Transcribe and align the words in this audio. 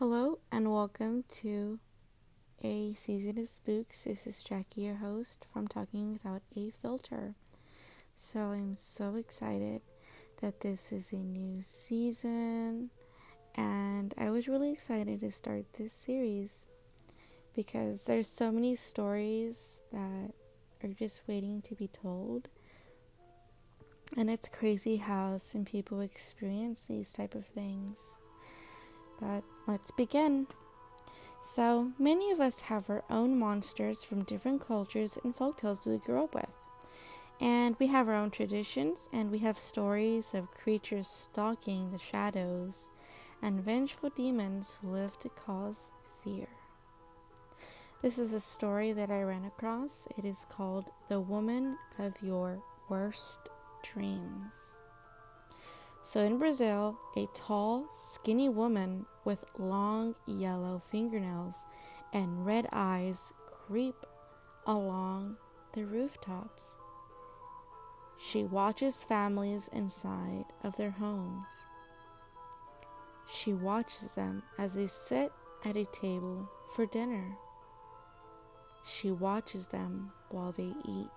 Hello 0.00 0.38
and 0.50 0.72
welcome 0.72 1.24
to 1.28 1.78
a 2.64 2.94
season 2.94 3.36
of 3.36 3.50
spooks. 3.50 4.04
This 4.04 4.26
is 4.26 4.42
Jackie, 4.42 4.80
your 4.80 4.94
host 4.94 5.44
from 5.52 5.68
Talking 5.68 6.14
Without 6.14 6.40
a 6.56 6.70
Filter. 6.70 7.34
So 8.16 8.40
I'm 8.40 8.74
so 8.76 9.16
excited 9.16 9.82
that 10.40 10.62
this 10.62 10.90
is 10.90 11.12
a 11.12 11.16
new 11.16 11.60
season, 11.60 12.88
and 13.54 14.14
I 14.16 14.30
was 14.30 14.48
really 14.48 14.72
excited 14.72 15.20
to 15.20 15.30
start 15.30 15.66
this 15.74 15.92
series 15.92 16.66
because 17.54 18.04
there's 18.04 18.26
so 18.26 18.50
many 18.50 18.76
stories 18.76 19.76
that 19.92 20.32
are 20.82 20.94
just 20.98 21.28
waiting 21.28 21.60
to 21.60 21.74
be 21.74 21.88
told. 21.88 22.48
And 24.16 24.30
it's 24.30 24.48
crazy 24.48 24.96
how 24.96 25.36
some 25.36 25.66
people 25.66 26.00
experience 26.00 26.86
these 26.86 27.12
type 27.12 27.34
of 27.34 27.44
things. 27.44 27.98
But 29.20 29.44
let's 29.70 29.92
begin. 29.92 30.48
So, 31.42 31.92
many 31.96 32.32
of 32.32 32.40
us 32.40 32.62
have 32.62 32.90
our 32.90 33.04
own 33.08 33.38
monsters 33.38 34.02
from 34.02 34.24
different 34.24 34.66
cultures 34.66 35.16
and 35.22 35.34
folktales 35.34 35.86
we 35.86 35.98
grew 35.98 36.24
up 36.24 36.34
with. 36.34 36.50
And 37.40 37.76
we 37.78 37.86
have 37.86 38.08
our 38.08 38.16
own 38.16 38.32
traditions, 38.32 39.08
and 39.12 39.30
we 39.30 39.38
have 39.38 39.56
stories 39.58 40.34
of 40.34 40.50
creatures 40.50 41.08
stalking 41.08 41.92
the 41.92 41.98
shadows 41.98 42.90
and 43.40 43.64
vengeful 43.64 44.10
demons 44.10 44.78
who 44.82 44.90
live 44.90 45.18
to 45.20 45.28
cause 45.28 45.92
fear. 46.24 46.48
This 48.02 48.18
is 48.18 48.34
a 48.34 48.40
story 48.40 48.92
that 48.92 49.10
I 49.10 49.22
ran 49.22 49.44
across. 49.44 50.08
It 50.18 50.24
is 50.24 50.46
called 50.50 50.90
The 51.08 51.20
Woman 51.20 51.78
of 51.98 52.20
Your 52.20 52.60
Worst 52.88 53.50
Dreams. 53.82 54.79
So 56.02 56.20
in 56.20 56.38
Brazil, 56.38 56.98
a 57.16 57.26
tall, 57.34 57.86
skinny 57.90 58.48
woman 58.48 59.06
with 59.24 59.44
long 59.58 60.14
yellow 60.26 60.82
fingernails 60.90 61.64
and 62.12 62.44
red 62.44 62.66
eyes 62.72 63.32
creep 63.66 63.94
along 64.66 65.36
the 65.72 65.84
rooftops. 65.84 66.78
She 68.18 68.44
watches 68.44 69.04
families 69.04 69.68
inside 69.72 70.44
of 70.64 70.76
their 70.76 70.90
homes. 70.90 71.66
She 73.26 73.52
watches 73.52 74.12
them 74.12 74.42
as 74.58 74.74
they 74.74 74.88
sit 74.88 75.32
at 75.64 75.76
a 75.76 75.84
table 75.86 76.50
for 76.74 76.86
dinner. 76.86 77.36
She 78.84 79.10
watches 79.10 79.68
them 79.68 80.12
while 80.30 80.52
they 80.52 80.72
eat. 80.84 81.08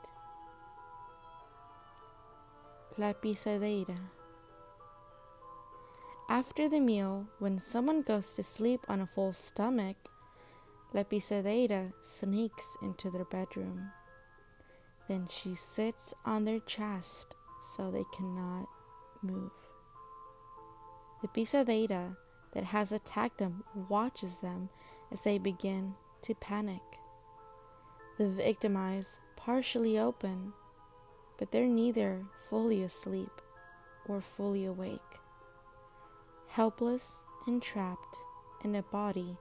La 2.98 3.14
pisadeira. 3.14 3.98
After 6.30 6.70
the 6.70 6.80
meal, 6.80 7.28
when 7.40 7.60
someone 7.60 8.02
goes 8.02 8.34
to 8.36 8.44
sleep 8.44 8.86
on 8.88 9.02
a 9.02 9.06
full 9.06 9.34
stomach, 9.34 9.98
La 10.94 11.04
Pisadeira 11.04 11.92
sneaks 12.02 12.78
into 12.82 13.10
their 13.10 13.26
bedroom. 13.26 13.92
Then 15.10 15.28
she 15.30 15.54
sits 15.54 16.14
on 16.26 16.46
their 16.46 16.62
chest 16.62 17.36
so 17.62 17.92
they 17.92 18.06
cannot 18.14 18.68
move. 19.22 19.52
The 21.22 21.28
Pisadeira 21.28 22.18
that 22.54 22.64
has 22.64 22.92
attacked 22.92 23.38
them 23.38 23.64
watches 23.90 24.38
them 24.38 24.70
as 25.12 25.24
they 25.24 25.38
begin 25.38 25.94
to 26.22 26.36
panic. 26.36 26.82
The 28.18 28.30
victimized 28.30 29.20
partially 29.36 30.00
open, 30.00 30.54
but 31.38 31.52
they're 31.52 31.66
neither 31.66 32.24
fully 32.50 32.82
asleep 32.82 33.42
or 34.08 34.22
fully 34.22 34.66
awake 34.66 35.20
helpless 36.54 37.24
and 37.48 37.64
trapped 37.64 38.18
in 38.64 38.76
a 38.76 38.84
body 38.84 39.36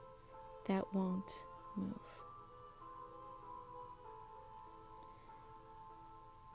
that 0.66 0.94
won't 0.94 1.44
move. 1.76 2.00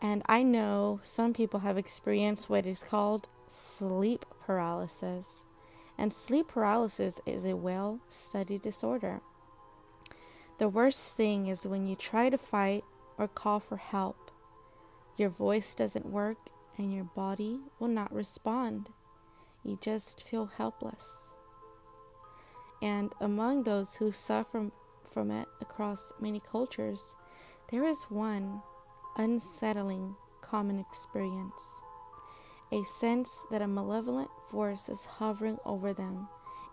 And 0.02 0.24
I 0.26 0.42
know 0.42 1.00
some 1.04 1.32
people 1.32 1.60
have 1.60 1.78
experienced 1.78 2.50
what 2.50 2.66
is 2.66 2.84
called 2.84 3.28
sleep 3.48 4.26
paralysis. 4.48 5.46
And 5.96 6.12
sleep 6.12 6.48
paralysis 6.48 7.22
is 7.28 7.46
a 7.46 7.56
well 7.56 8.00
studied 8.10 8.64
disorder. 8.64 9.22
The 10.58 10.70
worst 10.70 11.16
thing 11.16 11.46
is 11.46 11.68
when 11.68 11.86
you 11.86 11.96
try 11.96 12.32
to 12.32 12.38
fight 12.38 12.84
or 13.20 13.28
call 13.28 13.60
for 13.60 13.78
help, 13.78 14.32
your 15.18 15.30
voice 15.30 15.76
doesn't 15.76 16.08
work 16.08 16.50
and 16.78 16.92
your 16.92 17.04
body 17.04 17.60
will 17.80 17.90
not 17.90 18.12
respond 18.12 18.90
you 19.68 19.78
just 19.82 20.24
feel 20.24 20.46
helpless. 20.46 21.34
And 22.82 23.14
among 23.20 23.64
those 23.64 23.96
who 23.96 24.12
suffer 24.12 24.72
from 25.10 25.32
it 25.32 25.48
across 25.62 26.14
many 26.20 26.40
cultures, 26.40 27.16
there 27.70 27.84
is 27.84 28.04
one 28.04 28.62
unsettling 29.18 30.16
common 30.42 30.80
experience 30.80 31.82
a 32.72 32.84
sense 32.84 33.46
that 33.50 33.62
a 33.62 33.68
malevolent 33.68 34.30
force 34.50 34.90
is 34.90 35.06
hovering 35.06 35.58
over 35.66 35.94
them 35.94 36.28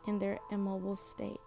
in 0.06 0.18
their 0.18 0.38
immobile 0.50 0.96
state. 0.96 1.40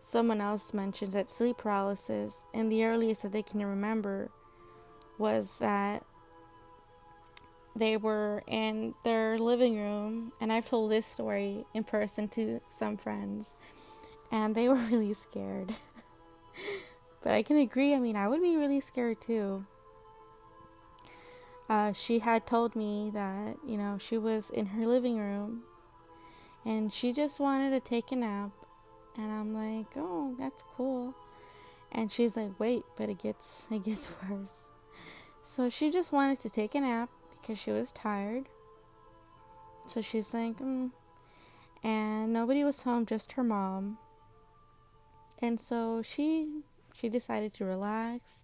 Someone 0.00 0.40
else 0.40 0.72
mentions 0.72 1.14
that 1.14 1.28
sleep 1.28 1.58
paralysis, 1.58 2.44
and 2.54 2.70
the 2.70 2.84
earliest 2.84 3.22
that 3.22 3.32
they 3.32 3.42
can 3.42 3.64
remember, 3.66 4.30
was 5.18 5.58
that 5.58 6.04
they 7.76 7.96
were 7.96 8.42
in 8.46 8.94
their 9.04 9.38
living 9.38 9.76
room, 9.78 10.32
and 10.40 10.52
I've 10.52 10.64
told 10.64 10.90
this 10.90 11.06
story 11.06 11.66
in 11.74 11.84
person 11.84 12.28
to 12.28 12.60
some 12.68 12.96
friends, 12.96 13.54
and 14.32 14.54
they 14.54 14.68
were 14.70 14.74
really 14.74 15.12
scared. 15.12 15.74
but 17.22 17.32
I 17.32 17.42
can 17.42 17.58
agree, 17.58 17.94
I 17.94 17.98
mean, 17.98 18.16
I 18.16 18.28
would 18.28 18.42
be 18.42 18.56
really 18.56 18.80
scared 18.80 19.20
too. 19.20 19.66
Uh, 21.68 21.92
she 21.92 22.20
had 22.20 22.46
told 22.46 22.76
me 22.76 23.10
that, 23.12 23.56
you 23.66 23.76
know, 23.76 23.98
she 23.98 24.16
was 24.16 24.50
in 24.50 24.66
her 24.66 24.86
living 24.86 25.18
room 25.18 25.62
and 26.64 26.92
she 26.92 27.12
just 27.12 27.40
wanted 27.40 27.70
to 27.70 27.80
take 27.80 28.12
a 28.12 28.16
nap. 28.16 28.52
And 29.16 29.32
I'm 29.32 29.54
like, 29.54 29.86
oh, 29.96 30.34
that's 30.38 30.62
cool. 30.76 31.14
And 31.90 32.12
she's 32.12 32.36
like, 32.36 32.58
wait, 32.60 32.84
but 32.96 33.08
it 33.08 33.18
gets 33.18 33.66
it 33.70 33.84
gets 33.84 34.08
worse. 34.28 34.66
So 35.42 35.68
she 35.68 35.90
just 35.90 36.12
wanted 36.12 36.40
to 36.40 36.50
take 36.50 36.74
a 36.74 36.80
nap 36.80 37.08
because 37.46 37.60
she 37.60 37.70
was 37.70 37.92
tired. 37.92 38.48
So 39.86 40.00
she's 40.00 40.34
like, 40.34 40.58
mm. 40.58 40.90
and 41.84 42.32
nobody 42.32 42.64
was 42.64 42.82
home, 42.82 43.06
just 43.06 43.32
her 43.32 43.44
mom. 43.44 43.98
And 45.38 45.60
so 45.60 46.02
she 46.02 46.62
she 46.94 47.08
decided 47.08 47.52
to 47.54 47.64
relax, 47.64 48.42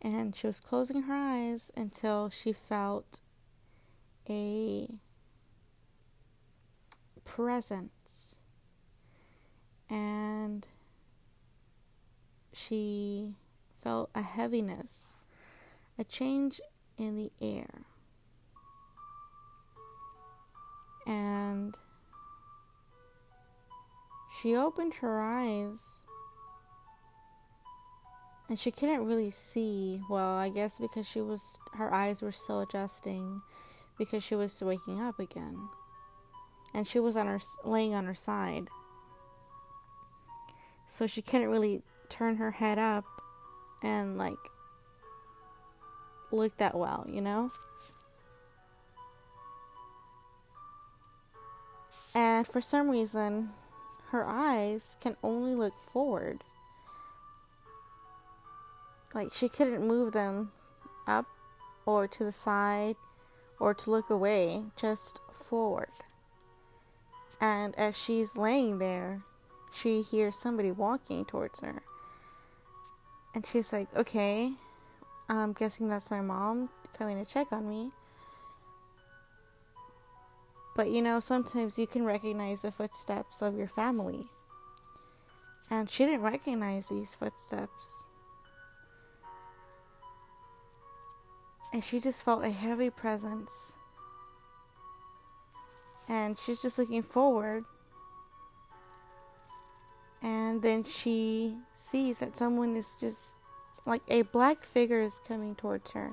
and 0.00 0.36
she 0.36 0.46
was 0.46 0.60
closing 0.60 1.02
her 1.02 1.14
eyes 1.14 1.72
until 1.76 2.28
she 2.28 2.52
felt 2.52 3.20
a 4.28 4.88
presence, 7.24 8.36
and 9.88 10.66
she 12.52 13.34
felt 13.82 14.10
a 14.14 14.22
heaviness, 14.22 15.14
a 15.98 16.04
change 16.04 16.60
in 16.98 17.16
the 17.16 17.32
air. 17.40 17.86
And 21.06 21.76
she 24.40 24.56
opened 24.56 24.94
her 24.94 25.20
eyes 25.20 25.82
and 28.48 28.58
she 28.58 28.70
couldn't 28.70 29.04
really 29.04 29.30
see 29.30 30.00
well 30.08 30.34
i 30.36 30.48
guess 30.48 30.78
because 30.78 31.08
she 31.08 31.20
was 31.20 31.58
her 31.74 31.92
eyes 31.92 32.22
were 32.22 32.32
still 32.32 32.60
adjusting 32.60 33.40
because 33.98 34.24
she 34.24 34.34
was 34.34 34.62
waking 34.62 35.00
up 35.00 35.18
again. 35.18 35.68
And 36.74 36.86
she 36.86 36.98
was 36.98 37.16
on 37.16 37.26
her 37.26 37.40
laying 37.64 37.94
on 37.94 38.04
her 38.06 38.14
side. 38.14 38.68
So 40.86 41.06
she 41.06 41.22
couldn't 41.22 41.50
really 41.50 41.82
turn 42.08 42.36
her 42.36 42.50
head 42.50 42.78
up 42.78 43.04
and 43.82 44.18
like 44.18 44.36
look 46.30 46.56
that 46.58 46.74
well 46.74 47.06
you 47.10 47.20
know 47.20 47.48
And 52.14 52.46
for 52.46 52.60
some 52.60 52.90
reason, 52.90 53.50
her 54.10 54.26
eyes 54.26 54.96
can 55.00 55.16
only 55.22 55.54
look 55.54 55.78
forward. 55.80 56.44
Like 59.14 59.32
she 59.32 59.48
couldn't 59.48 59.86
move 59.86 60.12
them 60.12 60.52
up 61.06 61.26
or 61.86 62.06
to 62.08 62.24
the 62.24 62.32
side 62.32 62.96
or 63.58 63.74
to 63.74 63.90
look 63.90 64.10
away, 64.10 64.64
just 64.76 65.20
forward. 65.32 65.90
And 67.40 67.74
as 67.78 67.96
she's 67.96 68.36
laying 68.36 68.78
there, 68.78 69.22
she 69.72 70.02
hears 70.02 70.36
somebody 70.36 70.70
walking 70.70 71.24
towards 71.24 71.60
her. 71.60 71.82
And 73.34 73.46
she's 73.46 73.72
like, 73.72 73.88
okay, 73.96 74.52
I'm 75.28 75.52
guessing 75.52 75.88
that's 75.88 76.10
my 76.10 76.20
mom 76.20 76.68
coming 76.96 77.22
to 77.22 77.30
check 77.30 77.52
on 77.52 77.68
me. 77.68 77.90
But 80.74 80.90
you 80.90 81.02
know, 81.02 81.20
sometimes 81.20 81.78
you 81.78 81.86
can 81.86 82.04
recognize 82.04 82.62
the 82.62 82.72
footsteps 82.72 83.42
of 83.42 83.56
your 83.56 83.68
family. 83.68 84.28
And 85.70 85.88
she 85.88 86.04
didn't 86.04 86.22
recognize 86.22 86.88
these 86.88 87.14
footsteps. 87.14 88.06
And 91.72 91.82
she 91.82 92.00
just 92.00 92.24
felt 92.24 92.44
a 92.44 92.50
heavy 92.50 92.90
presence. 92.90 93.72
And 96.08 96.38
she's 96.38 96.60
just 96.60 96.78
looking 96.78 97.02
forward. 97.02 97.64
And 100.22 100.62
then 100.62 100.84
she 100.84 101.56
sees 101.74 102.18
that 102.18 102.36
someone 102.36 102.76
is 102.76 102.96
just 103.00 103.38
like 103.86 104.02
a 104.08 104.22
black 104.22 104.60
figure 104.60 105.00
is 105.00 105.20
coming 105.26 105.54
towards 105.54 105.90
her. 105.92 106.12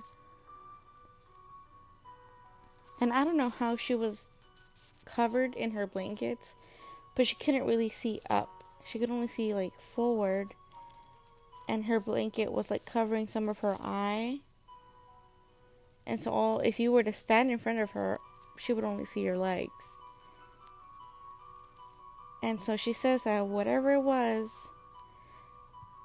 And 3.02 3.14
I 3.14 3.24
don't 3.24 3.38
know 3.38 3.50
how 3.50 3.76
she 3.76 3.96
was 3.96 4.30
covered 5.16 5.56
in 5.56 5.72
her 5.72 5.88
blankets, 5.88 6.56
but 7.16 7.28
she 7.28 7.36
couldn't 7.36 7.66
really 7.66 7.90
see 7.90 8.22
up. 8.30 8.50
She 8.86 9.00
could 9.00 9.10
only 9.10 9.28
see 9.28 9.54
like 9.54 9.74
forward, 9.80 10.54
and 11.68 11.86
her 11.86 12.00
blanket 12.00 12.52
was 12.52 12.72
like 12.72 12.86
covering 12.86 13.28
some 13.28 13.48
of 13.48 13.60
her 13.60 13.76
eye. 13.82 14.40
And 16.06 16.20
so, 16.20 16.32
all 16.32 16.60
if 16.60 16.80
you 16.80 16.92
were 16.92 17.04
to 17.04 17.14
stand 17.14 17.52
in 17.52 17.60
front 17.60 17.80
of 17.80 17.92
her, 17.92 18.18
she 18.58 18.74
would 18.74 18.84
only 18.84 19.06
see 19.06 19.22
your 19.22 19.38
legs. 19.38 20.00
And 22.42 22.62
so 22.62 22.78
she 22.78 22.94
says 22.94 23.24
that 23.24 23.48
whatever 23.48 23.94
it 23.94 24.02
was 24.02 24.70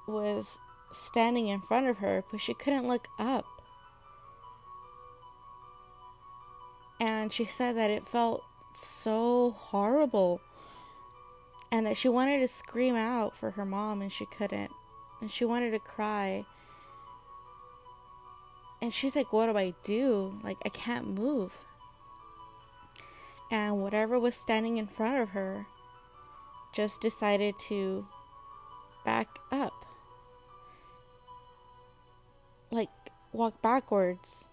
was 0.07 0.59
standing 0.91 1.47
in 1.47 1.61
front 1.61 1.87
of 1.87 1.99
her, 1.99 2.23
but 2.31 2.41
she 2.41 2.53
couldn't 2.53 2.87
look 2.87 3.07
up. 3.17 3.45
And 6.99 7.31
she 7.31 7.45
said 7.45 7.75
that 7.77 7.91
it 7.91 8.07
felt 8.07 8.43
so 8.75 9.51
horrible 9.51 10.41
and 11.71 11.85
that 11.85 11.97
she 11.97 12.07
wanted 12.07 12.39
to 12.39 12.47
scream 12.47 12.95
out 12.95 13.35
for 13.35 13.51
her 13.51 13.65
mom 13.65 14.01
and 14.01 14.11
she 14.11 14.25
couldn't. 14.25 14.71
And 15.21 15.31
she 15.31 15.45
wanted 15.45 15.71
to 15.71 15.79
cry. 15.79 16.45
And 18.81 18.93
she's 18.93 19.15
like, 19.15 19.33
What 19.33 19.47
do 19.47 19.57
I 19.57 19.73
do? 19.83 20.39
Like, 20.43 20.57
I 20.65 20.69
can't 20.69 21.07
move. 21.07 21.53
And 23.51 23.81
whatever 23.81 24.19
was 24.19 24.35
standing 24.35 24.77
in 24.77 24.87
front 24.87 25.21
of 25.21 25.29
her 25.29 25.65
just 26.73 27.01
decided 27.01 27.57
to 27.67 28.05
back 29.05 29.27
up. 29.51 29.85
Like, 32.71 32.89
walk 33.31 33.61
backwards. 33.61 34.45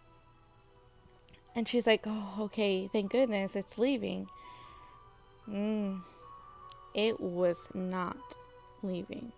And 1.55 1.69
she's 1.69 1.87
like, 1.87 2.05
Oh, 2.07 2.39
okay, 2.41 2.89
thank 2.93 3.13
goodness 3.13 3.57
it's 3.57 3.79
leaving. 3.79 4.29
Mm, 5.49 6.03
it 6.95 7.21
was 7.21 7.69
not 7.75 8.17
leaving. 8.83 9.33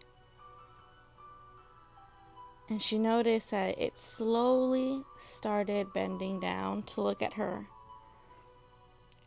And 2.69 2.81
she 2.81 2.99
noticed 2.99 3.50
that 3.50 3.78
it 3.78 3.99
slowly 3.99 5.02
started 5.19 5.93
bending 5.93 6.40
down 6.40 6.82
to 6.84 7.02
look 7.02 7.20
at 7.20 7.34
her. 7.34 7.66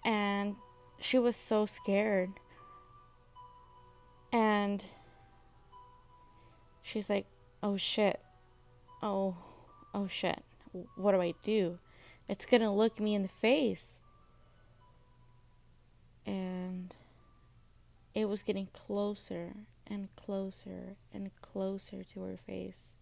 And 0.04 0.56
she 1.00 1.20
was 1.20 1.36
so 1.36 1.66
scared. 1.66 2.32
And 4.32 4.84
she's 6.82 7.10
like, 7.10 7.28
oh 7.62 7.78
shit. 7.78 8.20
Oh, 9.04 9.36
oh 9.94 10.08
shit. 10.08 10.44
What 10.96 11.12
do 11.12 11.22
I 11.22 11.34
do? 11.44 11.78
It's 12.28 12.46
gonna 12.46 12.74
look 12.74 13.00
me 13.00 13.16
in 13.16 13.22
the 13.22 13.28
face. 13.28 14.00
And 16.26 16.94
it 18.14 18.28
was 18.28 18.44
getting 18.44 18.68
closer 18.74 19.54
and 19.86 20.10
closer 20.16 20.96
and 21.14 21.32
closer 21.42 22.04
to 22.04 22.22
her 22.24 22.38
face. 22.46 22.98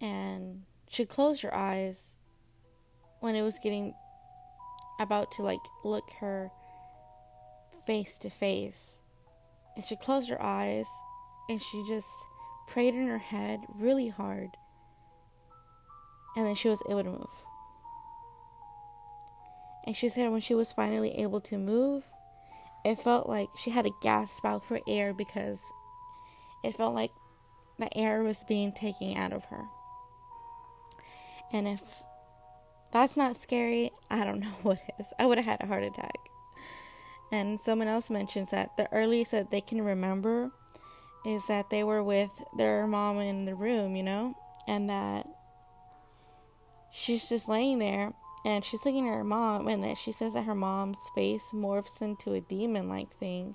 And 0.00 0.64
she 0.88 1.06
closed 1.06 1.42
her 1.42 1.54
eyes 1.54 2.18
when 3.20 3.34
it 3.34 3.42
was 3.42 3.58
getting 3.58 3.94
about 5.00 5.32
to 5.32 5.42
like 5.42 5.58
look 5.84 6.10
her 6.20 6.50
face 7.86 8.18
to 8.18 8.30
face. 8.30 9.00
And 9.76 9.84
she 9.84 9.96
closed 9.96 10.28
her 10.28 10.42
eyes 10.42 10.88
and 11.48 11.60
she 11.60 11.84
just 11.88 12.10
prayed 12.66 12.94
in 12.94 13.06
her 13.06 13.18
head 13.18 13.60
really 13.74 14.08
hard. 14.08 14.50
And 16.38 16.46
then 16.46 16.54
she 16.54 16.68
was 16.68 16.80
able 16.88 17.02
to 17.02 17.10
move. 17.10 17.42
And 19.82 19.96
she 19.96 20.08
said 20.08 20.30
when 20.30 20.40
she 20.40 20.54
was 20.54 20.70
finally 20.70 21.10
able 21.18 21.40
to 21.40 21.58
move, 21.58 22.04
it 22.84 22.94
felt 22.94 23.28
like 23.28 23.48
she 23.58 23.70
had 23.70 23.86
a 23.86 23.90
gasp 24.02 24.44
out 24.44 24.64
for 24.64 24.78
air 24.86 25.12
because 25.12 25.60
it 26.62 26.76
felt 26.76 26.94
like 26.94 27.10
the 27.80 27.88
air 27.98 28.22
was 28.22 28.44
being 28.44 28.70
taken 28.70 29.16
out 29.16 29.32
of 29.32 29.46
her. 29.46 29.64
And 31.52 31.66
if 31.66 32.04
that's 32.92 33.16
not 33.16 33.34
scary, 33.34 33.90
I 34.08 34.24
don't 34.24 34.38
know 34.42 34.54
what 34.62 34.78
is. 35.00 35.12
I 35.18 35.26
would 35.26 35.38
have 35.38 35.44
had 35.44 35.60
a 35.64 35.66
heart 35.66 35.82
attack. 35.82 36.18
And 37.32 37.60
someone 37.60 37.88
else 37.88 38.10
mentions 38.10 38.50
that 38.50 38.76
the 38.76 38.88
earliest 38.92 39.32
that 39.32 39.50
they 39.50 39.60
can 39.60 39.82
remember 39.82 40.52
is 41.26 41.48
that 41.48 41.68
they 41.68 41.82
were 41.82 42.04
with 42.04 42.30
their 42.56 42.86
mom 42.86 43.18
in 43.18 43.44
the 43.44 43.56
room, 43.56 43.96
you 43.96 44.04
know, 44.04 44.36
and 44.68 44.88
that 44.88 45.26
she's 46.98 47.28
just 47.28 47.48
laying 47.48 47.78
there 47.78 48.12
and 48.44 48.64
she's 48.64 48.84
looking 48.84 49.08
at 49.08 49.14
her 49.14 49.24
mom, 49.24 49.68
and 49.68 49.82
then 49.82 49.94
she 49.94 50.12
says 50.12 50.32
that 50.34 50.44
her 50.44 50.54
mom's 50.54 51.10
face 51.14 51.50
morphs 51.52 52.00
into 52.00 52.32
a 52.32 52.40
demon 52.40 52.88
like 52.88 53.16
thing. 53.18 53.54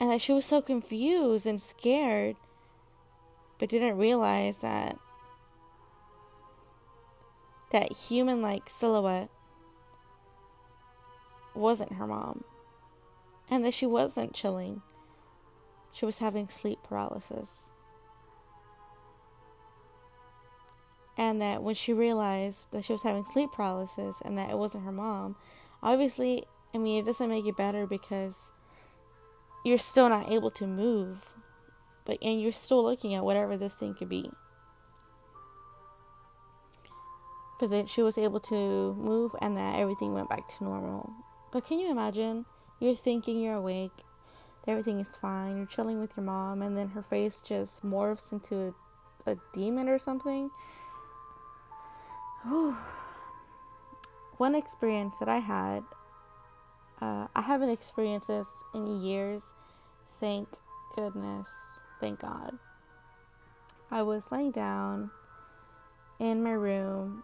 And 0.00 0.10
that 0.10 0.20
she 0.20 0.32
was 0.32 0.44
so 0.44 0.60
confused 0.60 1.46
and 1.46 1.60
scared, 1.60 2.36
but 3.58 3.68
didn't 3.68 3.96
realize 3.96 4.58
that 4.58 4.98
that 7.70 7.92
human 7.92 8.42
like 8.42 8.68
silhouette 8.68 9.30
wasn't 11.54 11.92
her 11.92 12.06
mom. 12.06 12.44
And 13.50 13.64
that 13.64 13.74
she 13.74 13.86
wasn't 13.86 14.34
chilling. 14.34 14.82
She 15.92 16.06
was 16.06 16.18
having 16.18 16.48
sleep 16.48 16.80
paralysis. 16.82 17.73
And 21.16 21.40
that 21.40 21.62
when 21.62 21.74
she 21.74 21.92
realized 21.92 22.70
that 22.72 22.84
she 22.84 22.92
was 22.92 23.02
having 23.02 23.24
sleep 23.24 23.50
paralysis 23.52 24.20
and 24.24 24.36
that 24.36 24.50
it 24.50 24.58
wasn't 24.58 24.84
her 24.84 24.92
mom, 24.92 25.36
obviously, 25.82 26.44
I 26.74 26.78
mean, 26.78 27.00
it 27.00 27.06
doesn't 27.06 27.28
make 27.28 27.46
it 27.46 27.56
better 27.56 27.86
because 27.86 28.50
you're 29.64 29.78
still 29.78 30.08
not 30.08 30.30
able 30.30 30.50
to 30.52 30.66
move, 30.66 31.34
but 32.04 32.18
and 32.20 32.40
you're 32.40 32.52
still 32.52 32.82
looking 32.82 33.14
at 33.14 33.24
whatever 33.24 33.56
this 33.56 33.74
thing 33.74 33.94
could 33.94 34.08
be. 34.08 34.30
But 37.60 37.70
then 37.70 37.86
she 37.86 38.02
was 38.02 38.18
able 38.18 38.40
to 38.40 38.94
move 38.94 39.34
and 39.40 39.56
that 39.56 39.78
everything 39.78 40.12
went 40.12 40.28
back 40.28 40.48
to 40.48 40.64
normal. 40.64 41.12
But 41.52 41.64
can 41.64 41.78
you 41.78 41.90
imagine? 41.90 42.46
You're 42.80 42.96
thinking 42.96 43.40
you're 43.40 43.54
awake, 43.54 43.92
everything 44.66 44.98
is 44.98 45.14
fine, 45.14 45.56
you're 45.56 45.66
chilling 45.66 46.00
with 46.00 46.16
your 46.16 46.26
mom, 46.26 46.60
and 46.60 46.76
then 46.76 46.88
her 46.88 47.02
face 47.02 47.40
just 47.40 47.84
morphs 47.84 48.32
into 48.32 48.74
a, 49.26 49.32
a 49.32 49.36
demon 49.52 49.88
or 49.88 49.98
something 50.00 50.50
One 54.36 54.54
experience 54.54 55.18
that 55.18 55.28
I 55.28 55.38
had, 55.38 55.82
uh, 57.00 57.26
I 57.34 57.40
haven't 57.40 57.70
experienced 57.70 58.28
this 58.28 58.62
in 58.74 59.02
years. 59.02 59.54
Thank 60.20 60.48
goodness. 60.94 61.48
Thank 62.00 62.20
God. 62.20 62.58
I 63.90 64.02
was 64.02 64.30
laying 64.30 64.50
down 64.50 65.10
in 66.18 66.42
my 66.42 66.52
room 66.52 67.22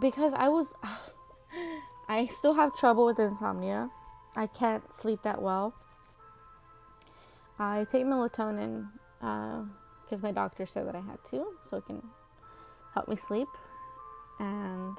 because 0.00 0.32
I 0.34 0.48
was. 0.48 0.74
I 2.08 2.26
still 2.26 2.54
have 2.54 2.74
trouble 2.76 3.06
with 3.06 3.18
insomnia. 3.18 3.88
I 4.34 4.46
can't 4.46 4.92
sleep 4.92 5.22
that 5.22 5.40
well. 5.40 5.74
I 7.58 7.84
take 7.90 8.04
melatonin 8.04 8.88
because 9.20 10.20
uh, 10.20 10.22
my 10.22 10.32
doctor 10.32 10.66
said 10.66 10.86
that 10.88 10.96
I 10.96 11.00
had 11.00 11.22
to, 11.26 11.46
so 11.62 11.76
it 11.76 11.86
can 11.86 12.02
help 12.94 13.08
me 13.08 13.16
sleep 13.16 13.48
and 14.38 14.96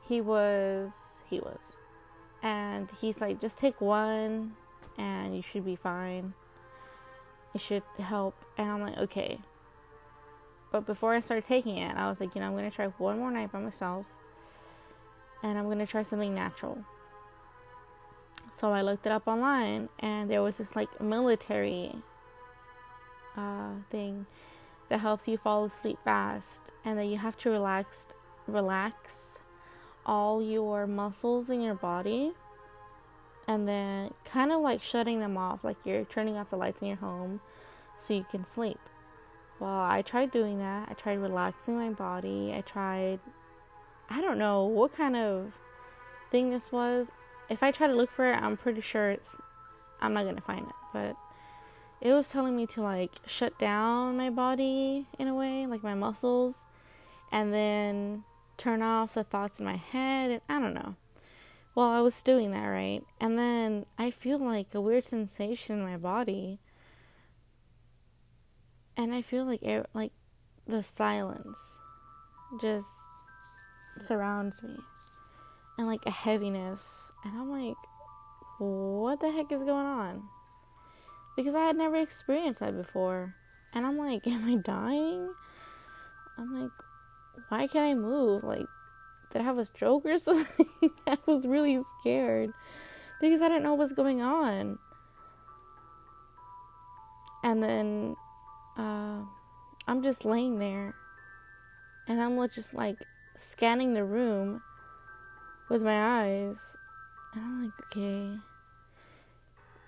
he 0.00 0.20
was 0.20 0.92
he 1.28 1.40
was. 1.40 1.76
And 2.42 2.88
he's 3.00 3.20
like 3.20 3.40
just 3.40 3.58
take 3.58 3.80
one 3.80 4.54
and 4.98 5.36
you 5.36 5.42
should 5.42 5.64
be 5.64 5.76
fine. 5.76 6.34
It 7.54 7.60
should 7.60 7.82
help. 7.98 8.34
And 8.58 8.70
i'm 8.70 8.80
like 8.80 8.98
okay. 8.98 9.38
But 10.72 10.86
before 10.86 11.14
i 11.14 11.20
started 11.20 11.44
taking 11.44 11.78
it 11.78 11.96
i 11.96 12.08
was 12.08 12.20
like 12.20 12.34
you 12.34 12.40
know 12.40 12.46
i'm 12.46 12.54
gonna 12.54 12.70
try 12.70 12.86
one 12.86 13.18
more 13.18 13.30
night 13.30 13.50
by 13.50 13.60
myself 13.60 14.06
and 15.42 15.58
i'm 15.58 15.68
gonna 15.68 15.86
try 15.86 16.02
something 16.02 16.34
natural. 16.34 16.78
So 18.52 18.72
i 18.72 18.82
looked 18.82 19.06
it 19.06 19.12
up 19.12 19.26
online 19.28 19.88
and 20.00 20.30
there 20.30 20.42
was 20.42 20.58
this 20.58 20.74
like 20.74 21.00
military 21.00 21.94
uh, 23.36 23.70
thing 23.90 24.26
that 24.90 24.98
helps 24.98 25.26
you 25.26 25.38
fall 25.38 25.64
asleep 25.64 25.98
fast 26.04 26.72
and 26.84 26.98
that 26.98 27.06
you 27.06 27.16
have 27.16 27.38
to 27.38 27.50
relax 27.50 28.06
relax 28.46 29.38
all 30.04 30.42
your 30.42 30.86
muscles 30.86 31.48
in 31.50 31.60
your 31.60 31.74
body 31.74 32.32
and 33.46 33.66
then 33.66 34.12
kind 34.24 34.52
of 34.52 34.60
like 34.60 34.82
shutting 34.82 35.20
them 35.20 35.36
off, 35.36 35.64
like 35.64 35.76
you're 35.84 36.04
turning 36.04 36.36
off 36.36 36.50
the 36.50 36.56
lights 36.56 36.82
in 36.82 36.88
your 36.88 36.96
home 36.96 37.40
so 37.96 38.14
you 38.14 38.24
can 38.30 38.44
sleep. 38.44 38.78
Well, 39.58 39.70
I 39.70 40.02
tried 40.02 40.30
doing 40.30 40.58
that. 40.58 40.88
I 40.88 40.94
tried 40.94 41.20
relaxing 41.20 41.76
my 41.76 41.90
body. 41.90 42.52
I 42.56 42.60
tried, 42.62 43.20
I 44.08 44.20
don't 44.20 44.38
know 44.38 44.64
what 44.64 44.92
kind 44.92 45.16
of 45.16 45.52
thing 46.30 46.50
this 46.50 46.72
was. 46.72 47.10
If 47.48 47.62
I 47.62 47.70
try 47.70 47.86
to 47.88 47.94
look 47.94 48.10
for 48.10 48.32
it, 48.32 48.36
I'm 48.36 48.56
pretty 48.56 48.80
sure 48.80 49.10
it's, 49.10 49.36
I'm 50.00 50.12
not 50.12 50.24
gonna 50.24 50.40
find 50.40 50.66
it. 50.66 50.74
But 50.92 51.16
it 52.00 52.12
was 52.12 52.28
telling 52.28 52.56
me 52.56 52.66
to 52.66 52.80
like 52.80 53.12
shut 53.26 53.58
down 53.58 54.16
my 54.16 54.30
body 54.30 55.06
in 55.18 55.28
a 55.28 55.34
way, 55.34 55.66
like 55.66 55.82
my 55.82 55.94
muscles, 55.94 56.64
and 57.30 57.52
then 57.52 58.24
turn 58.56 58.82
off 58.82 59.14
the 59.14 59.24
thoughts 59.24 59.58
in 59.58 59.66
my 59.66 59.76
head. 59.76 60.30
And 60.30 60.40
I 60.48 60.60
don't 60.60 60.74
know. 60.74 60.96
Well, 61.74 61.88
I 61.88 62.00
was 62.00 62.22
doing 62.22 62.50
that, 62.52 62.66
right? 62.66 63.02
And 63.20 63.38
then 63.38 63.86
I 63.98 64.10
feel 64.10 64.38
like 64.38 64.74
a 64.74 64.80
weird 64.80 65.04
sensation 65.04 65.78
in 65.78 65.84
my 65.84 65.96
body. 65.96 66.58
And 68.96 69.14
I 69.14 69.22
feel 69.22 69.44
like 69.44 69.60
air, 69.62 69.86
like 69.94 70.12
the 70.66 70.82
silence 70.82 71.58
just 72.60 72.88
surrounds 74.00 74.62
me. 74.62 74.76
And 75.78 75.86
like 75.86 76.04
a 76.06 76.10
heaviness. 76.10 77.12
And 77.24 77.34
I'm 77.34 77.50
like, 77.50 77.76
what 78.58 79.20
the 79.20 79.30
heck 79.30 79.52
is 79.52 79.62
going 79.62 79.86
on? 79.86 80.22
Because 81.40 81.54
I 81.54 81.64
had 81.64 81.76
never 81.78 81.96
experienced 81.96 82.60
that 82.60 82.76
before. 82.76 83.34
And 83.72 83.86
I'm 83.86 83.96
like, 83.96 84.26
am 84.26 84.44
I 84.44 84.56
dying? 84.56 85.32
I'm 86.36 86.62
like, 86.62 86.70
why 87.48 87.66
can't 87.66 87.92
I 87.92 87.94
move? 87.94 88.44
Like, 88.44 88.66
did 89.30 89.40
I 89.40 89.44
have 89.44 89.56
a 89.56 89.64
stroke 89.64 90.04
or 90.04 90.18
something? 90.18 90.68
I 91.06 91.16
was 91.24 91.46
really 91.46 91.80
scared 92.00 92.50
because 93.22 93.40
I 93.40 93.48
didn't 93.48 93.62
know 93.62 93.72
what's 93.72 93.94
going 93.94 94.20
on. 94.20 94.78
And 97.42 97.62
then 97.62 98.16
uh, 98.76 99.20
I'm 99.88 100.02
just 100.02 100.26
laying 100.26 100.58
there 100.58 100.94
and 102.06 102.20
I'm 102.20 102.36
just 102.50 102.74
like 102.74 102.98
scanning 103.38 103.94
the 103.94 104.04
room 104.04 104.60
with 105.70 105.80
my 105.80 106.20
eyes. 106.22 106.58
And 107.32 107.42
I'm 107.42 107.64
like, 107.64 107.72
okay, 107.86 108.36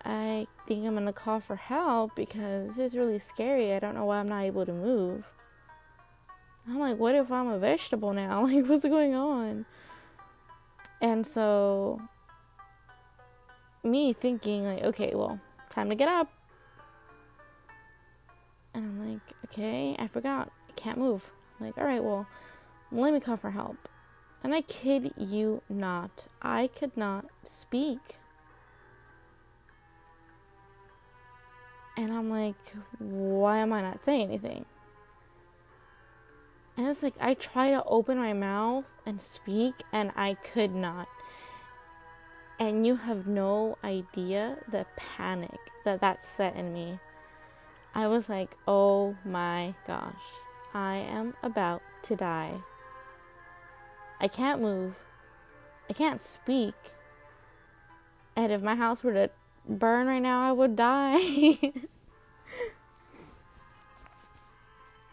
I 0.04 0.46
think 0.66 0.86
I'm 0.86 0.94
gonna 0.94 1.12
call 1.12 1.40
for 1.40 1.56
help 1.56 2.16
because 2.16 2.78
it's 2.78 2.94
really 2.94 3.18
scary. 3.18 3.72
I 3.72 3.78
don't 3.78 3.94
know 3.94 4.04
why 4.04 4.18
I'm 4.18 4.28
not 4.28 4.44
able 4.44 4.66
to 4.66 4.72
move. 4.72 5.24
I'm 6.68 6.78
like, 6.78 6.98
what 6.98 7.14
if 7.14 7.30
I'm 7.30 7.48
a 7.48 7.58
vegetable 7.58 8.12
now? 8.12 8.46
Like, 8.46 8.66
what's 8.66 8.84
going 8.84 9.14
on? 9.14 9.66
And 11.00 11.26
so, 11.26 12.00
me 13.82 14.12
thinking, 14.12 14.64
like, 14.64 14.84
okay, 14.84 15.12
well, 15.14 15.40
time 15.70 15.88
to 15.88 15.96
get 15.96 16.08
up. 16.08 16.30
And 18.74 18.84
I'm 18.84 19.12
like, 19.12 19.20
okay, 19.46 19.96
I 19.98 20.06
forgot. 20.06 20.50
I 20.68 20.72
can't 20.72 20.98
move. 20.98 21.22
I'm 21.58 21.66
like, 21.66 21.78
all 21.78 21.84
right, 21.84 22.02
well, 22.02 22.26
let 22.92 23.12
me 23.12 23.20
call 23.20 23.36
for 23.36 23.50
help. 23.50 23.76
And 24.44 24.54
I 24.54 24.62
kid 24.62 25.12
you 25.16 25.62
not, 25.68 26.26
I 26.40 26.68
could 26.68 26.96
not 26.96 27.26
speak. 27.44 28.16
And 31.96 32.12
I'm 32.12 32.30
like, 32.30 32.56
why 32.98 33.58
am 33.58 33.72
I 33.72 33.82
not 33.82 34.04
saying 34.04 34.28
anything? 34.28 34.64
And 36.76 36.86
it's 36.88 37.02
like 37.02 37.14
I 37.20 37.34
try 37.34 37.70
to 37.70 37.84
open 37.84 38.16
my 38.16 38.32
mouth 38.32 38.84
and 39.04 39.20
speak, 39.20 39.74
and 39.92 40.10
I 40.16 40.34
could 40.34 40.74
not. 40.74 41.06
And 42.58 42.86
you 42.86 42.96
have 42.96 43.26
no 43.26 43.76
idea 43.84 44.56
the 44.70 44.86
panic 44.96 45.58
that 45.84 46.00
that 46.00 46.24
set 46.24 46.56
in 46.56 46.72
me. 46.72 46.98
I 47.94 48.06
was 48.06 48.28
like, 48.28 48.56
oh 48.66 49.14
my 49.24 49.74
gosh, 49.86 50.14
I 50.72 50.96
am 50.96 51.34
about 51.42 51.82
to 52.04 52.16
die. 52.16 52.54
I 54.18 54.28
can't 54.28 54.62
move. 54.62 54.94
I 55.90 55.92
can't 55.92 56.22
speak. 56.22 56.74
And 58.34 58.50
if 58.50 58.62
my 58.62 58.76
house 58.76 59.02
were 59.02 59.12
to 59.12 59.30
burn 59.68 60.06
right 60.06 60.22
now, 60.22 60.48
I 60.48 60.52
would 60.52 60.76
die. 60.76 61.58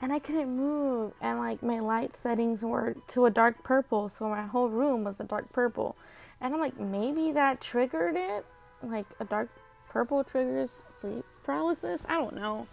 and 0.02 0.14
I 0.14 0.20
couldn't 0.20 0.50
move 0.50 1.14
and 1.22 1.40
like 1.40 1.62
my 1.62 1.80
light 1.80 2.16
settings 2.16 2.64
were 2.64 2.96
to 3.10 3.26
a 3.26 3.32
dark 3.32 3.64
purple 3.64 4.08
so 4.10 4.30
my 4.30 4.44
whole 4.44 4.70
room 4.70 5.04
was 5.04 5.20
a 5.20 5.24
dark 5.24 5.52
purple. 5.52 5.96
And 6.42 6.54
I'm 6.54 6.60
like 6.60 6.80
maybe 6.80 7.32
that 7.34 7.60
triggered 7.60 8.16
it? 8.16 8.46
Like 8.82 9.06
a 9.20 9.26
dark 9.26 9.50
purple 9.90 10.24
triggers 10.24 10.84
sleep 10.90 11.26
paralysis? 11.44 12.06
I 12.08 12.16
don't 12.16 12.36
know. 12.36 12.68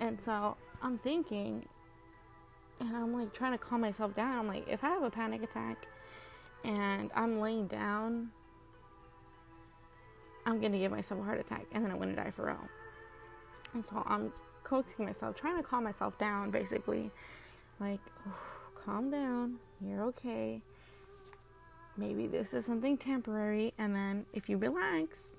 And 0.00 0.20
so 0.20 0.56
I'm 0.82 0.98
thinking 0.98 1.66
and 2.80 2.96
I'm 2.96 3.12
like 3.12 3.32
trying 3.32 3.52
to 3.52 3.58
calm 3.58 3.82
myself 3.82 4.14
down. 4.16 4.38
I'm 4.38 4.48
like 4.48 4.66
if 4.68 4.82
I 4.82 4.88
have 4.88 5.02
a 5.02 5.10
panic 5.10 5.42
attack 5.42 5.86
and 6.64 7.10
I'm 7.14 7.38
laying 7.40 7.66
down 7.66 8.30
I'm 10.46 10.60
gonna 10.60 10.78
give 10.78 10.90
myself 10.92 11.20
a 11.20 11.24
heart 11.24 11.40
attack 11.40 11.66
and 11.72 11.84
then 11.84 11.92
I'm 11.92 11.98
gonna 11.98 12.16
die 12.16 12.30
for 12.30 12.46
real 12.46 12.68
and 13.76 13.86
so 13.86 14.02
I'm 14.06 14.32
coaxing 14.64 15.04
myself, 15.04 15.36
trying 15.36 15.56
to 15.56 15.62
calm 15.62 15.84
myself 15.84 16.18
down, 16.18 16.50
basically. 16.50 17.10
Like, 17.78 18.00
calm 18.84 19.10
down, 19.10 19.56
you're 19.80 20.02
okay. 20.04 20.62
Maybe 21.96 22.26
this 22.26 22.52
is 22.52 22.64
something 22.64 22.98
temporary, 22.98 23.74
and 23.78 23.94
then 23.94 24.26
if 24.32 24.48
you 24.48 24.56
relax, 24.56 25.36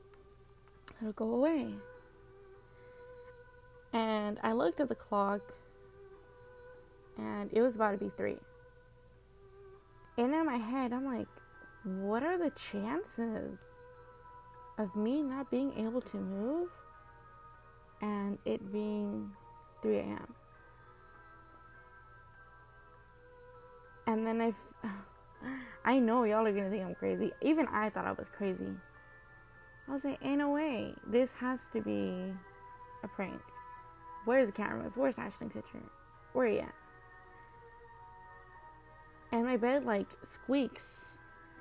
it'll 1.02 1.14
go 1.14 1.32
away. 1.32 1.74
And 3.92 4.40
I 4.44 4.54
looked 4.54 4.80
at 4.80 4.90
the 4.90 4.96
clock, 4.96 5.42
and 7.18 7.52
it 7.52 7.62
was 7.62 7.76
about 7.76 7.92
to 7.92 7.98
be 7.98 8.12
three. 8.18 8.38
And 10.18 10.34
in 10.34 10.46
my 10.46 10.58
head, 10.58 10.94
I'm 10.94 11.06
like, 11.06 11.28
what 11.84 12.24
are 12.24 12.38
the 12.38 12.52
chances 12.52 13.72
of 14.78 14.96
me 14.96 15.22
not 15.22 15.50
being 15.50 15.74
able 15.78 16.02
to 16.02 16.18
move? 16.18 16.70
and 18.02 18.38
it 18.46 18.72
being 18.72 19.32
3 19.82 19.98
a.m. 19.98 20.34
And 24.06 24.26
then 24.26 24.42
I, 24.42 24.54
I 25.86 26.00
know 26.00 26.24
y'all 26.24 26.46
are 26.46 26.52
gonna 26.52 26.70
think 26.70 26.86
I'm 26.86 26.96
crazy. 26.96 27.32
Even 27.42 27.68
I 27.68 27.90
thought 27.90 28.06
I 28.06 28.12
was 28.14 28.30
crazy. 28.30 28.70
I 29.88 29.92
was 29.92 30.04
like, 30.04 30.20
ain't 30.22 30.40
no 30.40 30.50
way. 30.50 30.94
This 31.06 31.34
has 31.36 31.70
to 31.70 31.82
be 31.82 32.34
a 33.04 33.08
prank. 33.08 33.42
Where's 34.26 34.48
the 34.48 34.54
cameras? 34.54 34.94
Where's 34.96 35.18
Ashton 35.18 35.50
Kutcher? 35.50 35.82
Where 36.34 36.46
are 36.46 36.50
you 36.50 36.60
at? 36.60 36.74
And 39.32 39.46
my 39.46 39.58
bed 39.58 39.86
like 39.86 40.08
squeaks 40.24 41.14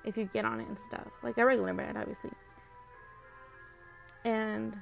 if 0.04 0.16
you 0.16 0.24
get 0.32 0.44
on 0.44 0.60
it 0.60 0.68
and 0.68 0.78
stuff. 0.78 1.08
Like 1.22 1.38
a 1.38 1.44
regular 1.44 1.72
bed, 1.74 1.96
obviously. 1.96 2.30
And 4.26 4.76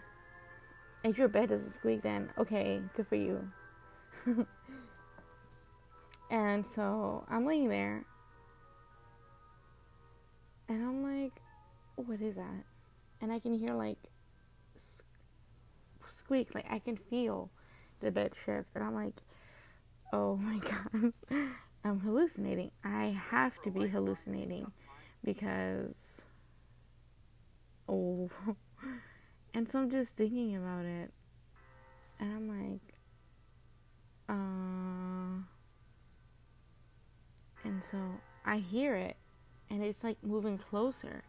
if 1.05 1.19
your 1.19 1.29
bed 1.29 1.51
doesn't 1.51 1.73
squeak, 1.73 2.01
then 2.01 2.31
okay, 2.39 2.81
good 2.97 3.07
for 3.07 3.17
you. 3.17 3.47
and 6.31 6.67
so 6.67 7.27
I'm 7.29 7.45
laying 7.45 7.69
there, 7.69 8.07
and 10.67 10.83
I'm 10.83 11.03
like, 11.03 11.43
what 11.97 12.23
is 12.23 12.37
that? 12.37 12.65
And 13.21 13.31
I 13.31 13.39
can 13.39 13.53
hear 13.53 13.75
like 13.75 13.99
squeak, 16.09 16.55
like 16.55 16.67
I 16.71 16.79
can 16.79 16.97
feel 16.97 17.51
the 18.01 18.11
bed 18.11 18.35
shift, 18.35 18.71
and 18.75 18.83
I'm 18.83 18.95
like, 18.95 19.21
oh 20.15 20.37
my 20.39 20.57
god, 20.57 21.13
I'm 21.85 22.01
hallucinating. 22.01 22.71
I 22.83 23.21
have 23.29 23.61
to 23.65 23.71
be 23.71 23.89
hallucinating 23.89 24.73
because, 25.23 26.23
oh. 27.91 28.31
And 29.55 29.71
so 29.71 29.79
I'm 29.79 29.91
just 29.91 30.11
thinking 30.11 30.57
about 30.57 30.85
it. 30.85 31.13
And 32.19 32.35
I'm 32.35 32.49
like, 32.49 32.81
uh. 34.29 35.43
And 37.63 37.83
so 37.89 37.99
I 38.45 38.59
hear 38.59 38.97
it. 38.97 39.17
And 39.71 39.83
it's 39.83 40.03
like 40.03 40.17
moving 40.25 40.59
closer. 40.59 41.23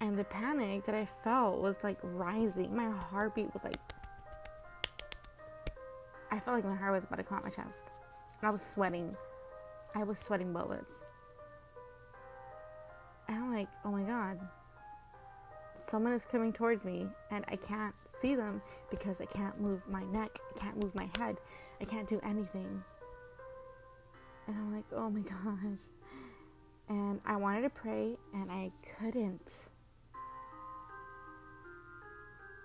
And 0.00 0.18
the 0.18 0.24
panic 0.24 0.84
that 0.84 0.94
I 0.94 1.08
felt 1.24 1.60
was 1.60 1.76
like 1.82 1.96
rising. 2.02 2.76
My 2.76 2.90
heartbeat 2.90 3.52
was 3.54 3.64
like. 3.64 3.76
I 6.30 6.38
felt 6.38 6.56
like 6.56 6.64
my 6.64 6.76
heart 6.76 6.92
was 6.92 7.04
about 7.04 7.16
to 7.16 7.22
come 7.22 7.38
out 7.38 7.44
my 7.44 7.50
chest. 7.50 7.84
And 8.40 8.48
I 8.48 8.50
was 8.50 8.62
sweating. 8.62 9.14
I 9.94 10.02
was 10.04 10.18
sweating 10.18 10.52
bullets. 10.52 11.06
And 13.28 13.38
I'm 13.38 13.54
like, 13.54 13.68
oh 13.84 13.92
my 13.92 14.02
god 14.02 14.38
someone 15.74 16.12
is 16.12 16.24
coming 16.24 16.52
towards 16.52 16.84
me 16.84 17.06
and 17.30 17.44
I 17.48 17.56
can't 17.56 17.94
see 18.06 18.34
them 18.34 18.60
because 18.90 19.20
I 19.20 19.26
can't 19.26 19.60
move 19.60 19.80
my 19.88 20.04
neck, 20.04 20.38
I 20.54 20.58
can't 20.58 20.82
move 20.82 20.94
my 20.94 21.08
head, 21.18 21.38
I 21.80 21.84
can't 21.84 22.08
do 22.08 22.20
anything. 22.22 22.82
And 24.46 24.56
I'm 24.56 24.74
like, 24.74 24.84
oh 24.94 25.10
my 25.10 25.20
God. 25.44 25.78
And 26.88 27.20
I 27.24 27.36
wanted 27.36 27.62
to 27.62 27.70
pray 27.70 28.16
and 28.34 28.50
I 28.50 28.70
couldn't. 28.98 29.70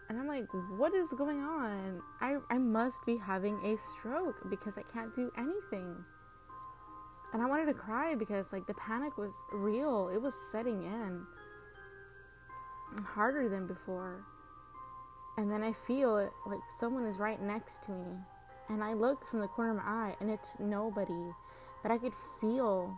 And 0.10 0.18
I'm 0.18 0.28
like, 0.28 0.48
what 0.78 0.94
is 0.94 1.10
going 1.18 1.40
on? 1.40 2.02
I, 2.22 2.38
I 2.50 2.58
must 2.58 3.06
be 3.06 3.18
having 3.18 3.56
a 3.66 3.78
stroke 3.78 4.50
because 4.50 4.78
I 4.78 4.84
can't 4.94 5.14
do 5.14 5.32
anything. 5.38 5.96
And 7.34 7.42
I 7.42 7.46
wanted 7.46 7.66
to 7.66 7.74
cry 7.74 8.16
because 8.16 8.54
like 8.54 8.66
the 8.68 8.74
panic 8.76 9.18
was 9.18 9.34
real. 9.52 10.10
It 10.10 10.22
was 10.22 10.34
setting 10.52 10.84
in 10.84 11.26
harder 13.04 13.50
than 13.50 13.68
before. 13.68 14.24
And 15.38 15.52
then 15.52 15.62
I 15.62 15.72
feel 15.72 16.18
it 16.18 16.32
like 16.46 16.60
someone 16.80 17.06
is 17.06 17.20
right 17.20 17.42
next 17.42 17.84
to 17.84 17.92
me. 17.92 18.06
And 18.70 18.84
I 18.84 18.94
look 18.94 19.26
from 19.28 19.40
the 19.40 19.48
corner 19.48 19.72
of 19.72 19.78
my 19.78 19.84
eye 19.84 20.16
and 20.20 20.30
it's 20.30 20.58
nobody. 20.60 21.32
But 21.84 21.92
I 21.92 21.98
could 21.98 22.14
feel 22.42 22.98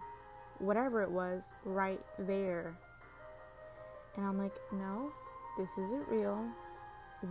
whatever 0.60 1.02
it 1.04 1.12
was 1.12 1.52
right 1.66 2.00
there. 2.18 2.78
And 4.16 4.26
I'm 4.26 4.38
like, 4.38 4.56
no, 4.72 5.12
this 5.58 5.70
isn't 5.78 6.08
real. 6.08 6.46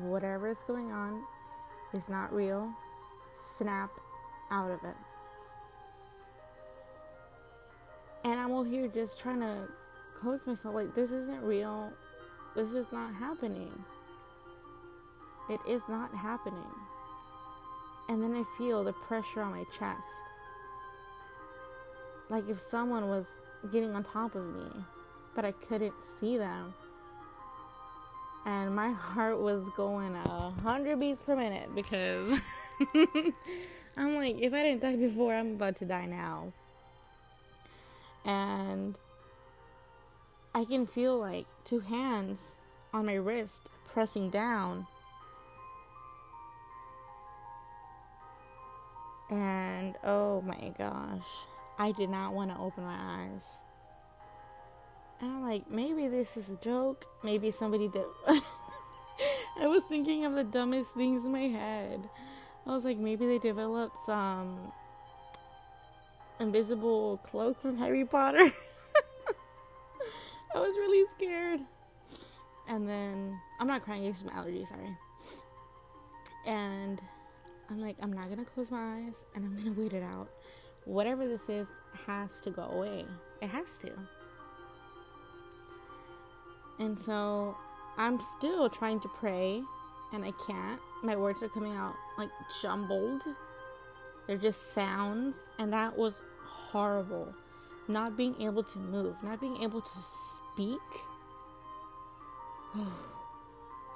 Whatever 0.01 0.49
is 0.51 0.63
going 0.67 0.93
on 0.93 1.23
is 1.95 2.09
not 2.09 2.33
real. 2.33 2.71
Snap 3.57 3.91
out 4.51 4.71
of 4.71 4.85
it. 4.85 4.97
And 8.25 8.39
I'm 8.39 8.53
over 8.53 8.69
here 8.69 8.89
just 8.89 9.21
trying 9.21 9.41
to 9.41 9.69
coach 10.17 10.41
myself 10.47 10.75
like, 10.75 10.95
this 10.95 11.13
isn't 11.13 11.43
real. 11.43 11.93
This 12.55 12.71
is 12.73 12.93
not 12.93 13.15
happening. 13.15 13.73
It 15.49 15.61
is 15.67 15.83
not 15.89 16.15
happening. 16.15 16.75
And 18.09 18.23
then 18.23 18.35
I 18.35 18.45
feel 18.57 18.85
the 18.85 18.93
pressure 18.93 19.43
on 19.43 19.53
my 19.53 19.65
chest. 19.79 20.07
Like 22.29 22.49
if 22.49 22.59
someone 22.59 23.09
was 23.09 23.37
getting 23.73 23.95
on 23.95 24.03
top 24.03 24.35
of 24.35 24.45
me, 24.45 24.67
but 25.35 25.45
I 25.45 25.53
couldn't 25.53 25.95
see 26.03 26.37
them. 26.37 26.75
And 28.45 28.75
my 28.75 28.91
heart 28.93 29.39
was 29.39 29.69
going 29.77 30.15
a 30.17 30.51
hundred 30.63 31.01
beats 31.01 31.19
per 31.25 31.37
minute 31.37 31.75
because 31.75 32.39
I'm 33.97 34.15
like, 34.15 34.37
if 34.41 34.53
I 34.53 34.63
didn't 34.63 34.81
die 34.81 34.97
before, 34.97 35.35
I'm 35.35 35.53
about 35.53 35.77
to 35.77 35.85
die 35.85 36.07
now. 36.07 36.53
And 38.25 38.99
I 40.55 40.65
can 40.65 40.87
feel 40.87 41.19
like 41.19 41.47
two 41.65 41.81
hands 41.81 42.57
on 42.93 43.07
my 43.07 43.15
wrist 43.15 43.71
pressing 43.87 44.31
down 44.31 44.87
And 49.31 49.97
oh 50.05 50.41
my 50.43 50.73
gosh, 50.79 51.27
I 51.79 51.93
did 51.93 52.09
not 52.09 52.33
want 52.33 52.51
to 52.51 52.59
open 52.59 52.85
my 52.85 52.97
eyes. 52.97 53.45
And 55.21 55.31
I'm 55.31 55.43
like, 55.43 55.71
maybe 55.71 56.09
this 56.09 56.37
is 56.37 56.49
a 56.49 56.57
joke. 56.57 57.05
Maybe 57.23 57.51
somebody 57.51 57.89
did. 57.89 58.05
I 59.61 59.67
was 59.67 59.85
thinking 59.85 60.25
of 60.25 60.35
the 60.35 60.45
dumbest 60.45 60.95
things 60.95 61.25
in 61.25 61.33
my 61.33 61.49
head. 61.49 62.09
I 62.67 62.71
was 62.71 62.85
like, 62.85 62.99
maybe 62.99 63.27
they 63.27 63.39
developed 63.39 63.99
some 63.99 64.73
invisible 66.41 67.19
cloak 67.25 67.61
from 67.61 67.77
Harry 67.77 68.05
Potter. 68.05 68.53
I 70.59 70.61
was 70.61 70.77
really 70.77 71.09
scared. 71.09 71.61
And 72.69 72.89
then, 72.89 73.39
I'm 73.61 73.69
not 73.69 73.83
crying, 73.83 74.05
it's 74.05 74.25
my 74.25 74.33
allergies, 74.33 74.67
sorry. 74.67 74.97
And 76.47 77.01
I'm 77.71 77.81
like, 77.81 77.97
I'm 78.03 78.13
not 78.13 78.29
gonna 78.29 78.45
close 78.45 78.69
my 78.69 78.97
eyes 78.97 79.25
and 79.37 79.45
I'm 79.45 79.57
gonna 79.57 79.73
wait 79.79 79.93
it 79.93 80.03
out. 80.03 80.29
Whatever 80.85 81.29
this 81.29 81.49
is 81.49 81.69
has 82.07 82.41
to 82.41 82.51
go 82.51 82.63
away. 82.63 83.05
It 83.41 83.47
has 83.51 83.79
to. 83.79 83.93
And 86.81 86.99
so 86.99 87.57
I'm 87.97 88.19
still 88.19 88.69
trying 88.69 88.99
to 89.01 89.09
pray 89.09 89.63
and 90.13 90.25
I 90.25 90.33
can't. 90.45 90.81
My 91.05 91.15
words 91.15 91.41
are 91.41 91.49
coming 91.49 91.77
out 91.77 91.95
like 92.19 92.31
jumbled. 92.61 93.23
They're 94.27 94.37
just 94.37 94.73
sounds. 94.73 95.51
And 95.61 95.73
that 95.73 95.97
was 95.97 96.23
horrible. 96.45 97.33
Not 97.87 98.17
being 98.17 98.35
able 98.43 98.65
to 98.65 98.79
move, 98.79 99.15
not 99.23 99.41
being 99.41 99.63
able 99.63 99.81
to 99.81 99.99
speak. 100.59 100.81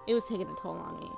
it 0.07 0.15
was 0.15 0.25
taking 0.27 0.47
a 0.49 0.55
toll 0.55 0.77
on 0.77 1.01
me. 1.01 1.11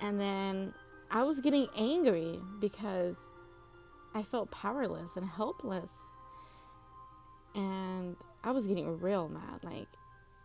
And 0.00 0.20
then 0.20 0.74
I 1.10 1.22
was 1.22 1.40
getting 1.40 1.68
angry 1.76 2.40
because 2.60 3.16
I 4.12 4.24
felt 4.24 4.50
powerless 4.50 5.16
and 5.16 5.24
helpless. 5.24 5.92
And 7.54 8.16
I 8.42 8.50
was 8.50 8.66
getting 8.66 8.98
real 8.98 9.28
mad, 9.28 9.62
like 9.62 9.88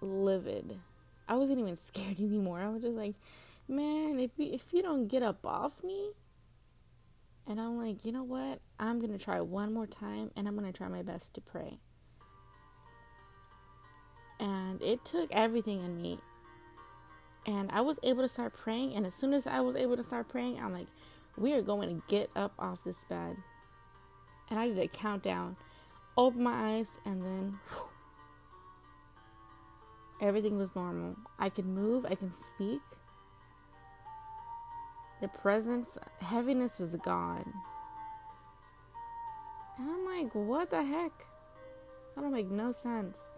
livid. 0.02 0.80
I 1.28 1.36
wasn't 1.36 1.60
even 1.60 1.76
scared 1.88 2.20
anymore. 2.20 2.60
I 2.60 2.70
was 2.70 2.84
just 2.84 2.96
like, 2.96 3.16
man, 3.68 4.20
if 4.20 4.32
you, 4.38 4.54
if 4.54 4.72
you 4.72 4.84
don't 4.84 5.08
get 5.08 5.24
up 5.24 5.44
off 5.46 5.84
me, 5.84 6.12
and 7.48 7.60
I'm 7.60 7.76
like, 7.76 8.06
you 8.06 8.12
know 8.12 8.24
what? 8.24 8.60
I'm 8.80 9.00
going 9.00 9.12
to 9.12 9.18
try 9.18 9.42
one 9.42 9.74
more 9.74 9.88
time 9.88 10.30
and 10.36 10.48
I'm 10.48 10.56
going 10.56 10.72
to 10.72 10.78
try 10.78 10.88
my 10.88 11.02
best 11.02 11.34
to 11.34 11.42
pray. 11.42 11.80
And 14.42 14.82
it 14.82 15.06
took 15.06 15.32
everything 15.32 15.86
in 15.86 16.02
me 16.02 16.20
and 17.46 17.72
I 17.72 17.82
was 17.82 18.00
able 18.04 18.22
to 18.22 18.28
start 18.28 18.54
praying. 18.54 18.96
And 18.96 19.06
as 19.06 19.14
soon 19.16 19.34
as 19.34 19.48
I 19.48 19.62
was 19.62 19.76
able 19.76 19.98
to 19.98 20.04
start 20.04 20.28
praying, 20.28 20.60
I'm 20.60 20.74
like, 20.74 20.88
we 21.38 21.54
are 21.54 21.62
going 21.62 21.90
to 21.90 22.04
get 22.08 22.30
up 22.36 22.54
off 22.60 22.84
this 22.84 23.04
bed. 23.10 23.38
And 24.50 24.60
I 24.60 24.68
did 24.68 24.78
a 24.78 24.88
countdown, 24.88 25.56
open 26.18 26.44
my 26.44 26.76
eyes, 26.76 27.00
and 27.06 27.24
then 27.24 27.60
whew, 27.70 27.84
everything 30.22 30.58
was 30.58 30.76
normal. 30.76 31.16
I 31.40 31.50
could 31.50 31.66
move, 31.66 32.06
I 32.06 32.16
can 32.16 32.34
speak. 32.34 32.82
The 35.22 35.30
presence, 35.30 35.98
heaviness 36.20 36.80
was 36.80 36.96
gone. 36.98 37.54
And 39.78 39.90
I'm 39.90 40.06
like, 40.06 40.36
what 40.36 40.70
the 40.70 40.84
heck? 40.84 41.12
That 42.16 42.22
don't 42.22 42.34
make 42.34 42.52
no 42.52 42.72
sense. 42.72 43.31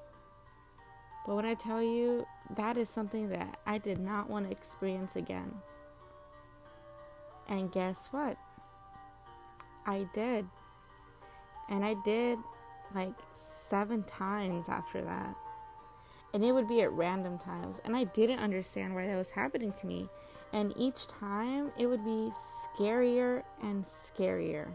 But 1.26 1.36
when 1.36 1.46
I 1.46 1.54
tell 1.54 1.82
you, 1.82 2.26
that 2.56 2.78
is 2.78 2.90
something 2.90 3.30
that 3.30 3.58
I 3.66 3.78
did 3.78 4.00
not 4.00 4.30
want 4.30 4.46
to 4.46 4.52
experience 4.52 5.16
again. 5.16 5.54
And 7.48 7.72
guess 7.72 8.10
what? 8.12 8.38
I 9.86 10.08
did. 10.14 10.46
And 11.70 11.84
I 11.84 11.96
did 12.06 12.40
like 12.94 13.14
seven 13.32 14.04
times 14.04 14.70
after 14.70 15.02
that. 15.02 15.36
And 16.34 16.44
it 16.44 16.52
would 16.52 16.68
be 16.68 16.82
at 16.82 16.92
random 16.92 17.38
times. 17.38 17.80
And 17.86 17.96
I 17.96 18.06
didn't 18.06 18.40
understand 18.40 18.96
why 18.96 19.08
that 19.08 19.16
was 19.16 19.30
happening 19.30 19.72
to 19.74 19.88
me. 19.88 20.10
And 20.52 20.74
each 20.76 21.08
time 21.08 21.72
it 21.78 21.88
would 21.88 22.04
be 22.04 22.32
scarier 22.32 23.44
and 23.62 23.84
scarier. 23.84 24.68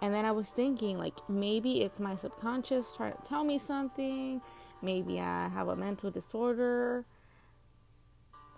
And 0.00 0.12
then 0.12 0.24
I 0.24 0.32
was 0.32 0.48
thinking, 0.48 0.98
like, 0.98 1.14
maybe 1.28 1.82
it's 1.82 2.00
my 2.00 2.16
subconscious 2.16 2.96
trying 2.96 3.12
to 3.12 3.22
tell 3.22 3.44
me 3.44 3.58
something 3.58 4.40
maybe 4.82 5.20
I 5.20 5.48
have 5.48 5.68
a 5.68 5.76
mental 5.76 6.10
disorder. 6.10 7.04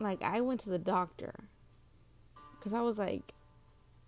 Like, 0.00 0.22
I 0.22 0.40
went 0.40 0.60
to 0.60 0.70
the 0.70 0.78
doctor 0.78 1.34
because 2.58 2.72
I 2.72 2.80
was 2.80 2.98
like, 2.98 3.34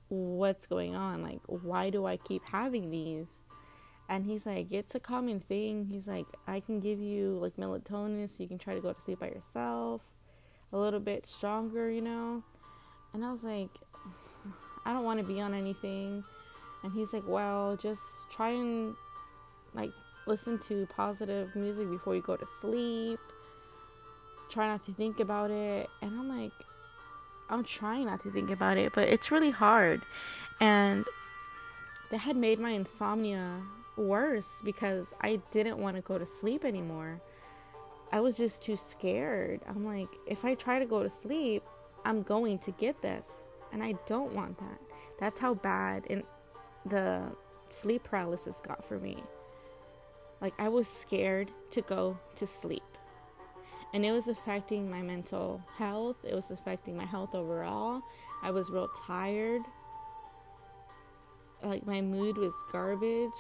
what's 0.09 0.67
going 0.67 0.95
on? 0.95 1.23
Like, 1.23 1.41
why 1.47 1.91
do 1.91 2.07
I 2.07 2.17
keep 2.17 2.49
having 2.49 2.91
these? 2.91 3.43
And 4.09 4.25
he's 4.25 4.47
like, 4.47 4.73
it's 4.73 4.95
a 4.95 5.01
common 5.01 5.41
thing. 5.41 5.89
He's 5.91 6.07
like, 6.07 6.27
I 6.47 6.61
can 6.61 6.81
give 6.81 7.01
you 7.01 7.39
like 7.41 7.57
melatonin 7.57 8.31
so 8.31 8.43
you 8.43 8.49
can 8.49 8.59
try 8.59 8.75
to 8.75 8.81
go 8.81 8.93
to 8.93 9.01
sleep 9.01 9.21
by 9.21 9.29
yourself 9.29 10.03
a 10.73 10.79
little 10.79 11.01
bit 11.01 11.27
stronger, 11.27 11.91
you 11.91 12.03
know? 12.03 12.43
And 13.13 13.25
I 13.25 13.33
was 13.33 13.45
like, 13.45 13.71
I 14.85 14.93
don't 14.93 15.05
want 15.05 15.19
to 15.19 15.25
be 15.25 15.41
on 15.41 15.55
anything. 15.55 16.23
And 16.83 16.93
he's 16.93 17.13
like, 17.13 17.27
well, 17.27 17.77
just 17.77 18.31
try 18.31 18.51
and 18.51 18.95
like 19.75 19.91
listen 20.27 20.59
to 20.59 20.87
positive 20.97 21.55
music 21.57 21.91
before 21.91 22.15
you 22.15 22.23
go 22.23 22.37
to 22.37 22.47
sleep. 22.47 23.21
Try 24.51 24.69
not 24.69 24.85
to 24.85 24.93
think 24.93 25.21
about 25.21 25.51
it. 25.51 25.89
And 26.03 26.19
I'm 26.19 26.29
like, 26.29 26.53
I'm 27.49 27.65
trying 27.65 28.07
not 28.07 28.21
to 28.21 28.31
think 28.31 28.51
about 28.51 28.77
it, 28.77 28.93
but 28.95 29.09
it's 29.09 29.31
really 29.31 29.51
hard. 29.51 30.03
And 30.61 31.05
that 32.11 32.19
had 32.19 32.37
made 32.37 32.59
my 32.59 32.71
insomnia 32.71 33.61
worse 33.97 34.61
because 34.65 35.13
I 35.21 35.41
didn't 35.51 35.79
want 35.79 35.97
to 35.97 36.03
go 36.03 36.19
to 36.19 36.27
sleep 36.27 36.65
anymore. 36.65 37.21
I 38.13 38.21
was 38.21 38.37
just 38.37 38.63
too 38.63 38.77
scared. 38.77 39.61
I'm 39.69 39.85
like, 39.85 40.09
if 40.27 40.45
I 40.45 40.55
try 40.55 40.79
to 40.79 40.87
go 40.87 41.03
to 41.03 41.09
sleep, 41.09 41.63
I'm 42.05 42.23
going 42.23 42.59
to 42.61 42.71
get 42.73 43.03
this. 43.03 43.45
And 43.73 43.83
I 43.83 43.95
don't 44.07 44.33
want 44.33 44.59
that. 44.59 44.81
That's 45.19 45.39
how 45.39 45.55
bad 45.55 46.07
in 46.07 46.23
the 46.85 47.33
sleep 47.69 48.05
paralysis 48.05 48.61
got 48.61 48.85
for 48.85 48.99
me. 48.99 49.23
Like 50.41 50.55
I 50.59 50.69
was 50.69 50.89
scared 50.89 51.51
to 51.71 51.83
go 51.83 52.19
to 52.37 52.47
sleep. 52.47 52.83
And 53.95 54.05
it 54.05 54.13
was 54.13 54.29
affecting 54.29 54.91
my 54.91 55.01
mental 55.01 55.63
health. 55.79 56.17
It 56.25 56.35
was 56.35 56.51
affecting 56.51 56.97
my 56.97 57.05
health 57.07 57.35
overall. 57.35 58.03
I 58.43 58.51
was 58.51 58.71
real 58.71 58.89
tired. 59.07 59.63
like 61.63 61.87
my 61.87 62.01
mood 62.01 62.37
was 62.37 62.55
garbage 62.71 63.31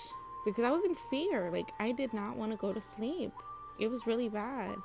because 0.44 0.64
I 0.64 0.70
was 0.70 0.84
in 0.84 0.96
fear. 1.10 1.50
Like 1.50 1.70
I 1.78 1.92
did 1.92 2.12
not 2.14 2.36
want 2.36 2.52
to 2.52 2.58
go 2.58 2.72
to 2.72 2.80
sleep. 2.80 3.32
It 3.78 3.88
was 3.88 4.06
really 4.06 4.28
bad. 4.28 4.76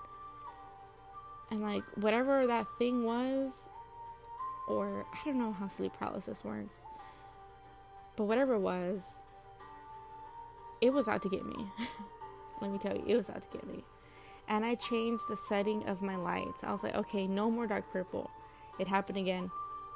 And 1.50 1.62
like 1.62 1.84
whatever 1.96 2.48
that 2.48 2.68
thing 2.78 3.04
was 3.06 3.52
or 4.68 5.06
I 5.14 5.26
don't 5.26 5.38
know 5.40 5.52
how 5.54 5.68
sleep 5.68 5.94
paralysis 6.00 6.44
works. 6.44 6.86
But 8.16 8.26
whatever 8.26 8.56
it 8.56 8.60
was, 8.60 9.02
it 10.82 10.92
was 10.92 11.08
out 11.08 11.22
to 11.24 11.30
get 11.30 11.46
me. 11.46 11.72
Let 12.62 12.72
me 12.72 12.78
tell 12.78 12.96
you, 12.96 13.04
it 13.08 13.16
was 13.16 13.30
out 13.30 13.44
to 13.44 13.50
get 13.50 13.68
me. 13.68 13.84
And 14.48 14.66
I 14.66 14.76
changed 14.76 15.24
the 15.30 15.38
setting 15.38 15.88
of 15.88 16.02
my 16.02 16.16
lights. 16.16 16.64
I 16.64 16.72
was 16.72 16.84
like, 16.84 16.96
okay, 16.96 17.28
no 17.28 17.50
more 17.50 17.68
dark 17.68 17.86
purple. 17.92 18.30
It 18.80 18.88
happened 18.88 19.18
again. 19.18 19.50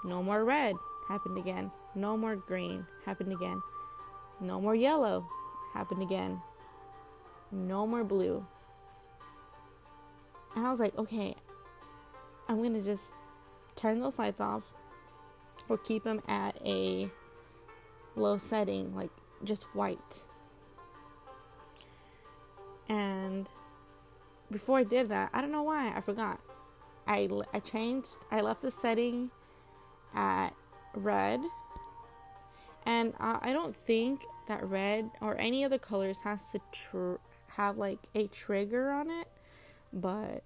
No 0.04 0.24
more 0.24 0.46
red. 0.46 0.76
Happened 1.10 1.38
again. 1.38 1.72
No 1.96 2.16
more 2.16 2.36
green. 2.36 2.86
Happened 3.06 3.34
again. 3.34 3.62
No 4.40 4.62
more 4.62 4.76
yellow. 4.76 5.28
Happened 5.74 6.02
again. 6.02 6.42
No 7.52 7.86
more 7.86 8.04
blue. 8.04 8.46
And 10.56 10.66
I 10.66 10.72
was 10.72 10.80
like, 10.80 10.98
okay, 10.98 11.36
I'm 12.48 12.58
going 12.58 12.74
to 12.74 12.82
just 12.82 13.14
turn 13.76 14.00
those 14.00 14.18
lights 14.18 14.40
off 14.40 14.64
or 15.68 15.78
keep 15.78 16.04
them 16.04 16.22
at 16.28 16.58
a 16.66 17.10
low 18.16 18.38
setting, 18.38 18.96
like 18.96 19.12
just 19.44 19.64
white. 19.76 20.26
And 22.90 23.50
before 24.52 24.78
I 24.78 24.84
did 24.84 25.10
that, 25.10 25.30
I 25.34 25.42
don't 25.42 25.52
know 25.52 25.64
why, 25.64 25.94
I 25.96 26.02
forgot. 26.02 26.40
I, 27.08 27.30
I 27.54 27.60
changed, 27.60 28.18
I 28.32 28.42
left 28.42 28.62
the 28.62 28.72
setting 28.72 29.30
at 30.14 30.52
red. 30.94 31.42
And 32.86 33.14
I, 33.20 33.40
I 33.42 33.54
don't 33.54 33.76
think 33.76 34.22
that 34.48 34.64
red 34.64 35.10
or 35.22 35.38
any 35.40 35.64
other 35.64 35.78
colors 35.78 36.22
has 36.22 36.52
to 36.52 36.60
tr- 36.72 37.16
have 37.48 37.78
like 37.78 38.00
a 38.14 38.28
trigger 38.28 38.92
on 38.92 39.10
it, 39.10 39.28
but 39.94 40.44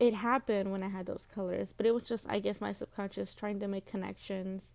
it 0.00 0.14
happened 0.14 0.70
when 0.70 0.82
I 0.82 0.88
had 0.88 1.06
those 1.06 1.26
colors. 1.32 1.74
But 1.76 1.86
it 1.86 1.94
was 1.94 2.04
just, 2.04 2.26
I 2.28 2.38
guess, 2.40 2.60
my 2.60 2.72
subconscious 2.72 3.34
trying 3.34 3.60
to 3.60 3.68
make 3.68 3.86
connections, 3.86 4.72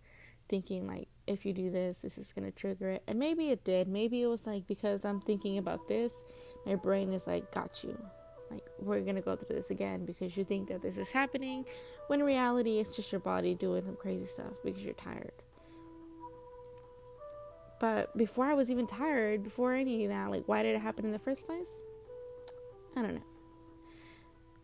thinking 0.48 0.86
like, 0.86 1.08
if 1.26 1.46
you 1.46 1.52
do 1.52 1.70
this, 1.70 2.02
this 2.02 2.18
is 2.18 2.32
gonna 2.32 2.50
trigger 2.50 2.90
it. 2.90 3.02
And 3.06 3.18
maybe 3.18 3.50
it 3.50 3.64
did. 3.64 3.88
Maybe 3.88 4.22
it 4.22 4.26
was 4.26 4.46
like 4.46 4.66
because 4.66 5.04
I'm 5.04 5.20
thinking 5.20 5.58
about 5.58 5.88
this, 5.88 6.22
my 6.66 6.74
brain 6.74 7.12
is 7.12 7.26
like, 7.26 7.52
got 7.52 7.82
you. 7.84 7.98
Like, 8.50 8.64
we're 8.78 9.00
gonna 9.00 9.20
go 9.20 9.36
through 9.36 9.56
this 9.56 9.70
again 9.70 10.04
because 10.04 10.36
you 10.36 10.44
think 10.44 10.68
that 10.68 10.82
this 10.82 10.96
is 10.96 11.10
happening, 11.10 11.66
when 12.06 12.20
in 12.20 12.26
reality, 12.26 12.78
it's 12.78 12.94
just 12.94 13.10
your 13.10 13.20
body 13.20 13.54
doing 13.54 13.84
some 13.84 13.96
crazy 13.96 14.26
stuff 14.26 14.52
because 14.64 14.82
you're 14.82 14.94
tired. 14.94 15.32
But 17.80 18.16
before 18.16 18.46
I 18.46 18.54
was 18.54 18.70
even 18.70 18.86
tired, 18.86 19.42
before 19.42 19.74
any 19.74 20.04
of 20.04 20.14
that, 20.14 20.30
like, 20.30 20.44
why 20.46 20.62
did 20.62 20.76
it 20.76 20.80
happen 20.80 21.04
in 21.04 21.12
the 21.12 21.18
first 21.18 21.44
place? 21.44 21.80
I 22.96 23.02
don't 23.02 23.14
know. 23.14 23.22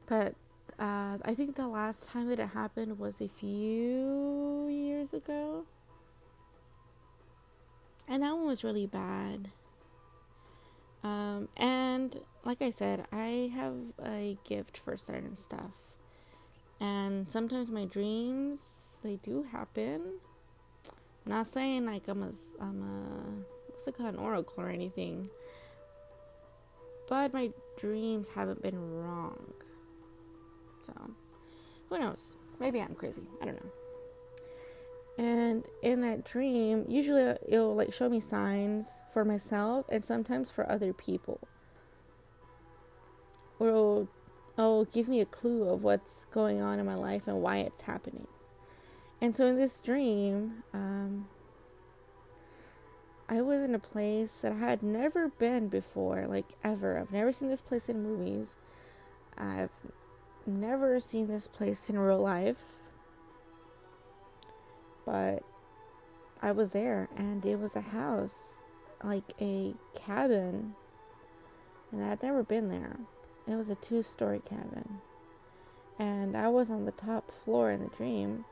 But 0.07 0.35
uh, 0.79 1.19
I 1.23 1.35
think 1.37 1.57
the 1.57 1.67
last 1.67 2.07
time 2.07 2.29
that 2.29 2.39
it 2.39 2.49
happened 2.49 2.99
was 2.99 3.21
a 3.21 3.29
few 3.29 4.69
years 4.71 5.13
ago. 5.13 5.65
And 8.09 8.23
that 8.23 8.35
one 8.35 8.47
was 8.47 8.65
really 8.65 8.87
bad. 8.87 9.51
Um, 11.03 11.49
and 11.57 12.19
like 12.45 12.63
I 12.63 12.71
said, 12.71 13.07
I 13.13 13.51
have 13.55 13.75
a 14.05 14.37
gift 14.45 14.79
for 14.79 14.97
certain 14.97 15.37
stuff. 15.37 15.93
And 16.81 17.31
sometimes 17.31 17.71
my 17.71 17.85
dreams, 17.85 18.99
they 19.03 19.17
do 19.17 19.43
happen. 19.43 20.01
I'm 21.27 21.33
not 21.33 21.47
saying 21.47 21.87
like 21.87 22.09
I'm 22.09 22.23
a, 22.23 22.33
I'm 22.61 22.83
a, 22.83 23.73
what's 23.73 23.87
it 23.87 23.97
called, 23.97 24.15
an 24.15 24.21
oracle 24.21 24.55
or 24.63 24.69
anything. 24.69 25.29
But 27.09 27.33
my 27.33 27.51
dreams 27.79 28.29
haven't 28.29 28.63
been 28.63 28.79
wrong. 28.79 29.53
So, 30.81 30.93
who 31.89 31.99
knows? 31.99 32.37
Maybe 32.59 32.81
I'm 32.81 32.95
crazy. 32.95 33.23
I 33.43 33.47
don't 33.47 33.57
know. 33.57 33.71
And 35.21 35.67
in 35.83 36.01
that 36.01 36.25
dream, 36.25 36.87
usually 36.89 37.37
it'll 37.47 37.75
like 37.75 37.93
show 37.93 38.09
me 38.09 38.21
signs 38.21 39.03
for 39.13 39.23
myself 39.23 39.85
and 39.91 40.03
sometimes 40.03 40.51
for 40.51 40.67
other 40.73 40.95
people. 40.95 41.39
Or 43.59 43.69
it'll, 43.69 44.09
it'll 44.57 44.87
give 44.87 45.09
me 45.09 45.21
a 45.21 45.27
clue 45.27 45.69
of 45.69 45.83
what's 45.83 46.25
going 46.31 46.63
on 46.63 46.79
in 46.79 46.87
my 46.87 46.95
life 46.95 47.29
and 47.29 47.43
why 47.43 47.59
it's 47.59 47.83
happening. 47.83 48.29
And 49.21 49.37
so 49.37 49.45
in 49.45 49.57
this 49.57 49.83
dream, 49.83 50.63
um, 50.73 51.29
I 53.29 53.43
was 53.43 53.61
in 53.61 53.75
a 53.75 53.79
place 53.79 54.41
that 54.41 54.53
I 54.53 54.59
had 54.59 54.83
never 54.83 55.29
been 55.29 55.69
before, 55.69 56.25
like 56.29 56.47
ever. 56.65 56.99
I've 56.99 57.13
never 57.13 57.31
seen 57.31 57.51
this 57.51 57.61
place 57.61 57.91
in 57.91 58.03
movies. 58.03 58.57
I've 59.37 59.69
never 60.47 60.99
seen 60.99 61.27
this 61.27 61.47
place 61.47 61.91
in 61.91 61.99
real 61.99 62.21
life 62.21 62.80
but 65.05 65.43
I 66.43 66.53
was 66.53 66.73
there 66.73 67.09
and 67.17 67.45
it 67.45 67.59
was 67.59 67.77
a 67.77 67.81
house, 67.81 68.57
like 69.03 69.33
a 69.41 69.75
cabin, 69.95 70.75
and 71.93 72.05
I 72.05 72.09
had 72.09 72.23
never 72.23 72.43
been 72.43 72.69
there. 72.69 72.97
It 73.47 73.57
was 73.57 73.69
a 73.69 73.75
two 73.77 74.03
story 74.03 74.41
cabin, 74.45 75.01
and 75.99 76.37
I 76.37 76.49
was 76.49 76.71
on 76.71 76.85
the 76.85 76.93
top 76.93 77.31
floor 77.31 77.71
in 77.73 77.81
the 77.81 77.89
dream, 77.89 78.45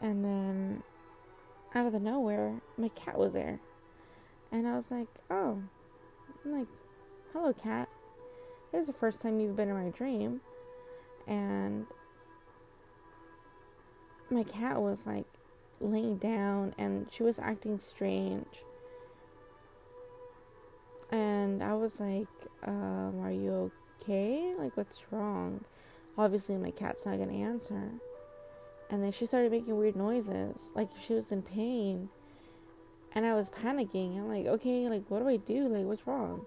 and 0.00 0.24
then 0.24 0.82
out 1.74 1.86
of 1.86 1.92
the 1.92 2.00
nowhere, 2.00 2.60
my 2.76 2.88
cat 2.88 3.18
was 3.18 3.32
there, 3.32 3.60
and 4.50 4.66
I 4.66 4.74
was 4.74 4.90
like, 4.90 5.08
oh, 5.30 5.62
I'm 6.44 6.52
like, 6.52 6.68
hello, 7.32 7.52
cat. 7.52 7.88
This 8.72 8.82
is 8.82 8.86
the 8.86 8.92
first 8.92 9.20
time 9.20 9.38
you've 9.38 9.56
been 9.56 9.68
in 9.68 9.76
my 9.76 9.90
dream, 9.90 10.40
and 11.26 11.86
my 14.30 14.44
cat 14.44 14.80
was 14.80 15.06
like 15.06 15.26
laying 15.80 16.16
down 16.16 16.74
and 16.78 17.06
she 17.10 17.22
was 17.22 17.38
acting 17.38 17.78
strange. 17.78 18.64
And 21.10 21.62
I 21.62 21.74
was 21.74 21.98
like, 22.00 22.28
um, 22.64 23.20
Are 23.20 23.32
you 23.32 23.72
okay? 24.00 24.54
Like, 24.56 24.76
what's 24.76 25.02
wrong? 25.10 25.64
Obviously, 26.16 26.56
my 26.56 26.70
cat's 26.70 27.06
not 27.06 27.18
gonna 27.18 27.32
answer. 27.32 27.90
And 28.90 29.02
then 29.02 29.12
she 29.12 29.26
started 29.26 29.52
making 29.52 29.76
weird 29.76 29.96
noises, 29.96 30.70
like 30.74 30.88
she 31.00 31.14
was 31.14 31.32
in 31.32 31.42
pain. 31.42 32.08
And 33.12 33.24
I 33.26 33.34
was 33.34 33.50
panicking. 33.50 34.18
I'm 34.18 34.28
like, 34.28 34.46
okay, 34.46 34.88
like, 34.88 35.02
what 35.08 35.20
do 35.20 35.28
I 35.28 35.36
do? 35.36 35.66
Like, 35.66 35.84
what's 35.84 36.06
wrong? 36.06 36.46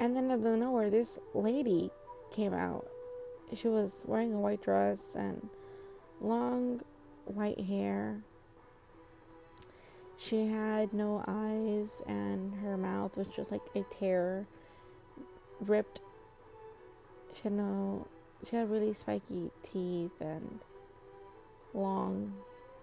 And 0.00 0.16
then 0.16 0.30
out 0.30 0.44
of 0.44 0.58
nowhere, 0.58 0.90
this 0.90 1.18
lady 1.34 1.90
came 2.30 2.54
out. 2.54 2.86
She 3.54 3.68
was 3.68 4.04
wearing 4.06 4.32
a 4.32 4.40
white 4.40 4.62
dress 4.62 5.14
and 5.14 5.48
long 6.20 6.80
white 7.30 7.60
hair. 7.60 8.22
She 10.16 10.46
had 10.46 10.92
no 10.92 11.22
eyes, 11.28 12.02
and 12.06 12.52
her 12.56 12.76
mouth 12.76 13.16
was 13.16 13.28
just 13.28 13.52
like 13.52 13.62
a 13.74 13.82
tear, 13.84 14.46
ripped. 15.60 16.02
She 17.34 17.42
had 17.44 17.52
no. 17.52 18.06
She 18.44 18.56
had 18.56 18.70
really 18.70 18.92
spiky 18.92 19.50
teeth 19.62 20.20
and 20.20 20.60
long 21.74 22.32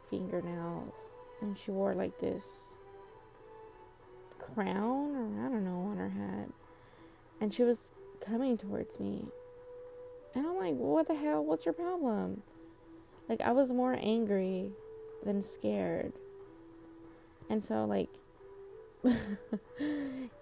fingernails, 0.10 0.94
and 1.42 1.58
she 1.58 1.72
wore 1.72 1.94
like 1.94 2.18
this 2.20 2.76
crown 4.40 5.16
or 5.16 5.46
I 5.46 5.50
don't 5.50 5.66
know 5.66 5.90
on 5.92 5.98
her 5.98 6.10
head, 6.10 6.52
and 7.42 7.54
she 7.54 7.64
was 7.64 7.92
coming 8.22 8.58
towards 8.58 9.00
me, 9.00 9.26
and 10.34 10.48
I'm 10.48 10.58
like, 10.58 10.76
"What 10.76 11.08
the 11.08 11.16
hell? 11.16 11.44
What's 11.44 11.66
your 11.66 11.74
problem?" 11.74 12.44
Like 13.28 13.42
I 13.42 13.52
was 13.52 13.72
more 13.72 13.98
angry 14.00 14.72
than 15.24 15.42
scared. 15.42 16.14
And 17.50 17.64
so 17.64 17.86
like 17.86 18.10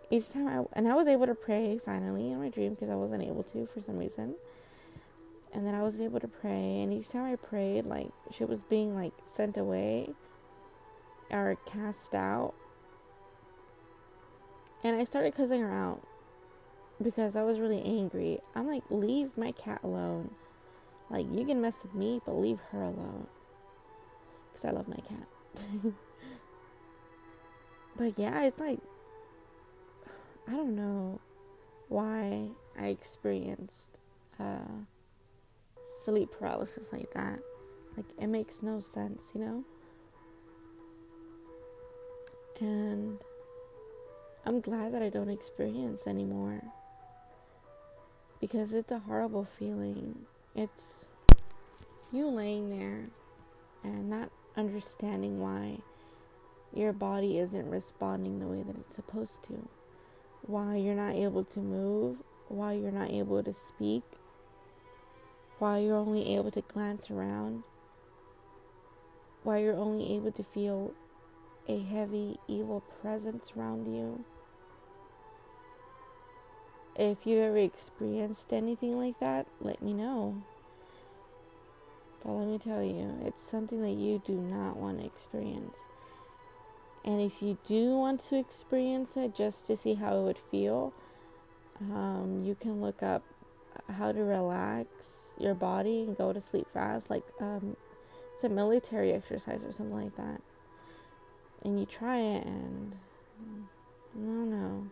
each 0.10 0.32
time 0.32 0.48
I 0.48 0.64
and 0.74 0.88
I 0.88 0.96
was 0.96 1.08
able 1.08 1.26
to 1.26 1.36
pray 1.36 1.78
finally 1.78 2.32
in 2.32 2.40
my 2.40 2.50
dream 2.50 2.74
because 2.74 2.90
I 2.90 2.96
wasn't 2.96 3.24
able 3.24 3.44
to 3.44 3.66
for 3.66 3.82
some 3.82 3.98
reason. 3.98 4.36
And 5.54 5.68
then 5.68 5.76
I 5.76 5.84
was 5.84 6.00
able 6.00 6.20
to 6.20 6.28
pray 6.28 6.82
and 6.82 6.92
each 6.92 7.10
time 7.10 7.32
I 7.32 7.36
prayed 7.36 7.86
like 7.86 8.10
she 8.32 8.46
was 8.46 8.64
being 8.64 8.96
like 8.96 9.14
sent 9.26 9.58
away 9.58 10.10
or 11.32 11.58
cast 11.66 12.16
out. 12.16 12.54
And 14.84 15.00
I 15.00 15.06
started 15.06 15.34
cussing 15.34 15.62
her 15.62 15.72
out 15.72 16.02
because 17.02 17.36
I 17.36 17.44
was 17.44 17.60
really 17.60 17.82
angry. 17.82 18.40
I'm 18.56 18.68
like, 18.68 18.84
leave 18.90 19.38
my 19.38 19.52
cat 19.52 19.80
alone. 19.84 20.32
Like, 21.14 21.28
you 21.32 21.46
can 21.46 21.62
mess 21.62 21.78
with 21.84 21.94
me, 21.94 22.20
but 22.26 22.34
leave 22.34 22.60
her 22.72 22.82
alone. 22.82 23.28
Because 24.52 24.66
I 24.66 24.72
love 24.72 24.88
my 24.88 24.98
cat. 24.98 25.28
but 27.96 28.18
yeah, 28.18 28.42
it's 28.42 28.60
like, 28.60 28.80
I 30.48 30.54
don't 30.54 30.76
know 30.76 31.22
why 31.88 32.50
I 32.78 32.88
experienced 32.88 34.00
uh, 34.40 34.82
sleep 36.04 36.32
paralysis 36.32 36.92
like 36.92 37.14
that. 37.14 37.40
Like, 37.96 38.08
it 38.20 38.28
makes 38.28 38.64
no 38.64 38.80
sense, 38.80 39.30
you 39.36 39.42
know? 39.42 39.64
And 42.60 43.20
I'm 44.46 44.62
glad 44.62 44.94
that 44.94 45.04
I 45.04 45.10
don't 45.10 45.30
experience 45.30 46.08
anymore 46.08 46.64
because 48.40 48.74
it's 48.74 48.92
a 48.92 49.00
horrible 49.00 49.44
feeling. 49.44 50.26
It's 50.56 51.08
you 52.12 52.28
laying 52.28 52.70
there 52.70 53.06
and 53.84 54.08
not 54.08 54.30
understanding 54.56 55.40
why 55.40 55.80
your 56.72 56.94
body 56.94 57.40
isn't 57.40 57.68
responding 57.72 58.40
the 58.40 58.46
way 58.46 58.62
that 58.62 58.78
it's 58.78 58.96
supposed 58.96 59.44
to, 59.46 59.68
why 60.44 60.76
you're 60.76 60.94
not 60.94 61.16
able 61.16 61.44
to 61.44 61.60
move, 61.60 62.18
why 62.50 62.74
you're 62.74 62.92
not 62.92 63.10
able 63.10 63.42
to 63.42 63.52
speak, 63.52 64.04
why 65.58 65.80
you're 65.80 65.98
only 65.98 66.36
able 66.36 66.52
to 66.52 66.62
glance 66.62 67.10
around, 67.10 67.64
why 69.42 69.58
you're 69.58 69.76
only 69.76 70.14
able 70.14 70.32
to 70.32 70.44
feel 70.44 70.94
a 71.68 71.80
heavy, 71.80 72.38
evil 72.48 72.84
presence 73.02 73.54
around 73.58 73.88
you. 73.88 74.24
If 76.96 77.26
you've 77.26 77.42
ever 77.42 77.58
experienced 77.58 78.54
anything 78.54 78.98
like 78.98 79.20
that, 79.20 79.48
let 79.60 79.82
me 79.82 79.94
know. 79.94 80.44
But 82.24 82.34
let 82.34 82.48
me 82.48 82.60
tell 82.60 82.84
you, 82.84 83.18
it's 83.26 83.42
something 83.42 83.82
that 83.82 83.92
you 83.92 84.22
do 84.24 84.34
not 84.34 84.78
want 84.78 85.00
to 85.00 85.06
experience. 85.06 85.80
And 87.04 87.20
if 87.20 87.42
you 87.42 87.58
do 87.66 87.98
want 87.98 88.22
to 88.22 88.38
experience 88.38 89.18
it 89.18 89.36
just 89.36 89.66
to 89.68 89.76
see 89.76 89.96
how 89.96 90.18
it 90.18 90.24
would 90.24 90.38
feel, 90.38 90.94
um, 91.82 92.44
you 92.46 92.56
can 92.56 92.82
look 92.82 93.04
up 93.04 93.24
how 93.90 94.12
to 94.12 94.24
relax 94.24 95.36
your 95.38 95.54
body 95.54 96.04
and 96.04 96.18
go 96.18 96.32
to 96.32 96.40
sleep 96.40 96.68
fast. 96.72 97.10
Like 97.10 97.24
um, 97.42 97.76
it's 98.34 98.44
a 98.44 98.50
military 98.50 99.12
exercise 99.12 99.64
or 99.64 99.72
something 99.72 99.96
like 99.96 100.16
that. 100.16 100.42
And 101.66 101.80
you 101.80 101.86
try 101.86 102.20
it, 102.20 102.46
and 102.46 102.96
I 104.16 104.18
don't 104.18 104.50
know. 104.50 104.88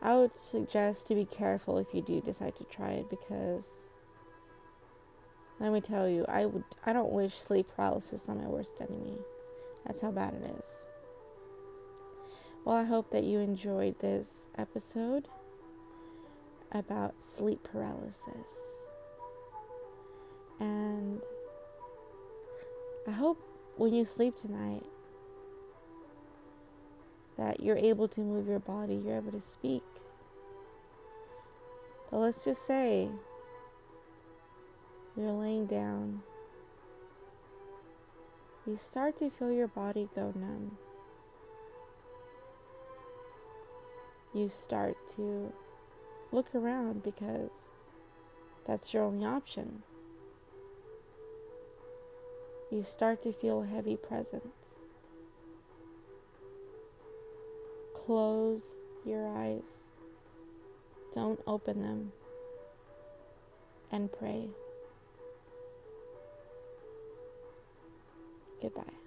I 0.00 0.16
would 0.16 0.36
suggest 0.36 1.06
to 1.08 1.14
be 1.14 1.24
careful 1.24 1.78
if 1.78 1.92
you 1.92 2.02
do 2.02 2.20
decide 2.20 2.54
to 2.56 2.64
try 2.64 2.92
it 2.92 3.10
because 3.10 3.64
let 5.60 5.72
me 5.72 5.80
tell 5.80 6.08
you, 6.08 6.24
I 6.28 6.46
would 6.46 6.64
I 6.86 6.92
don't 6.92 7.12
wish 7.12 7.34
sleep 7.34 7.68
paralysis 7.74 8.28
on 8.28 8.38
my 8.38 8.48
worst 8.48 8.80
enemy. 8.80 9.18
That's 9.84 10.00
how 10.00 10.12
bad 10.12 10.34
it 10.34 10.56
is. 10.58 10.86
Well, 12.64 12.76
I 12.76 12.84
hope 12.84 13.10
that 13.10 13.24
you 13.24 13.40
enjoyed 13.40 13.98
this 13.98 14.46
episode 14.56 15.26
about 16.70 17.22
sleep 17.24 17.62
paralysis. 17.64 18.76
And 20.60 21.20
I 23.06 23.12
hope 23.12 23.42
when 23.76 23.94
you 23.94 24.04
sleep 24.04 24.36
tonight 24.36 24.84
that 27.38 27.60
you're 27.60 27.76
able 27.76 28.08
to 28.08 28.20
move 28.20 28.48
your 28.48 28.58
body, 28.58 28.96
you're 28.96 29.16
able 29.16 29.32
to 29.32 29.40
speak. 29.40 29.84
But 32.10 32.18
let's 32.18 32.44
just 32.44 32.66
say 32.66 33.08
you're 35.16 35.30
laying 35.30 35.66
down, 35.66 36.22
you 38.66 38.76
start 38.76 39.16
to 39.18 39.30
feel 39.30 39.52
your 39.52 39.68
body 39.68 40.08
go 40.14 40.32
numb. 40.34 40.76
You 44.34 44.48
start 44.48 44.96
to 45.16 45.52
look 46.32 46.54
around 46.54 47.02
because 47.02 47.70
that's 48.66 48.92
your 48.92 49.04
only 49.04 49.24
option. 49.24 49.82
You 52.70 52.82
start 52.82 53.22
to 53.22 53.32
feel 53.32 53.62
a 53.62 53.66
heavy 53.66 53.96
presence. 53.96 54.57
Close 58.08 58.74
your 59.04 59.28
eyes. 59.36 59.90
Don't 61.12 61.38
open 61.46 61.82
them. 61.82 62.10
And 63.92 64.10
pray. 64.10 64.48
Goodbye. 68.62 68.97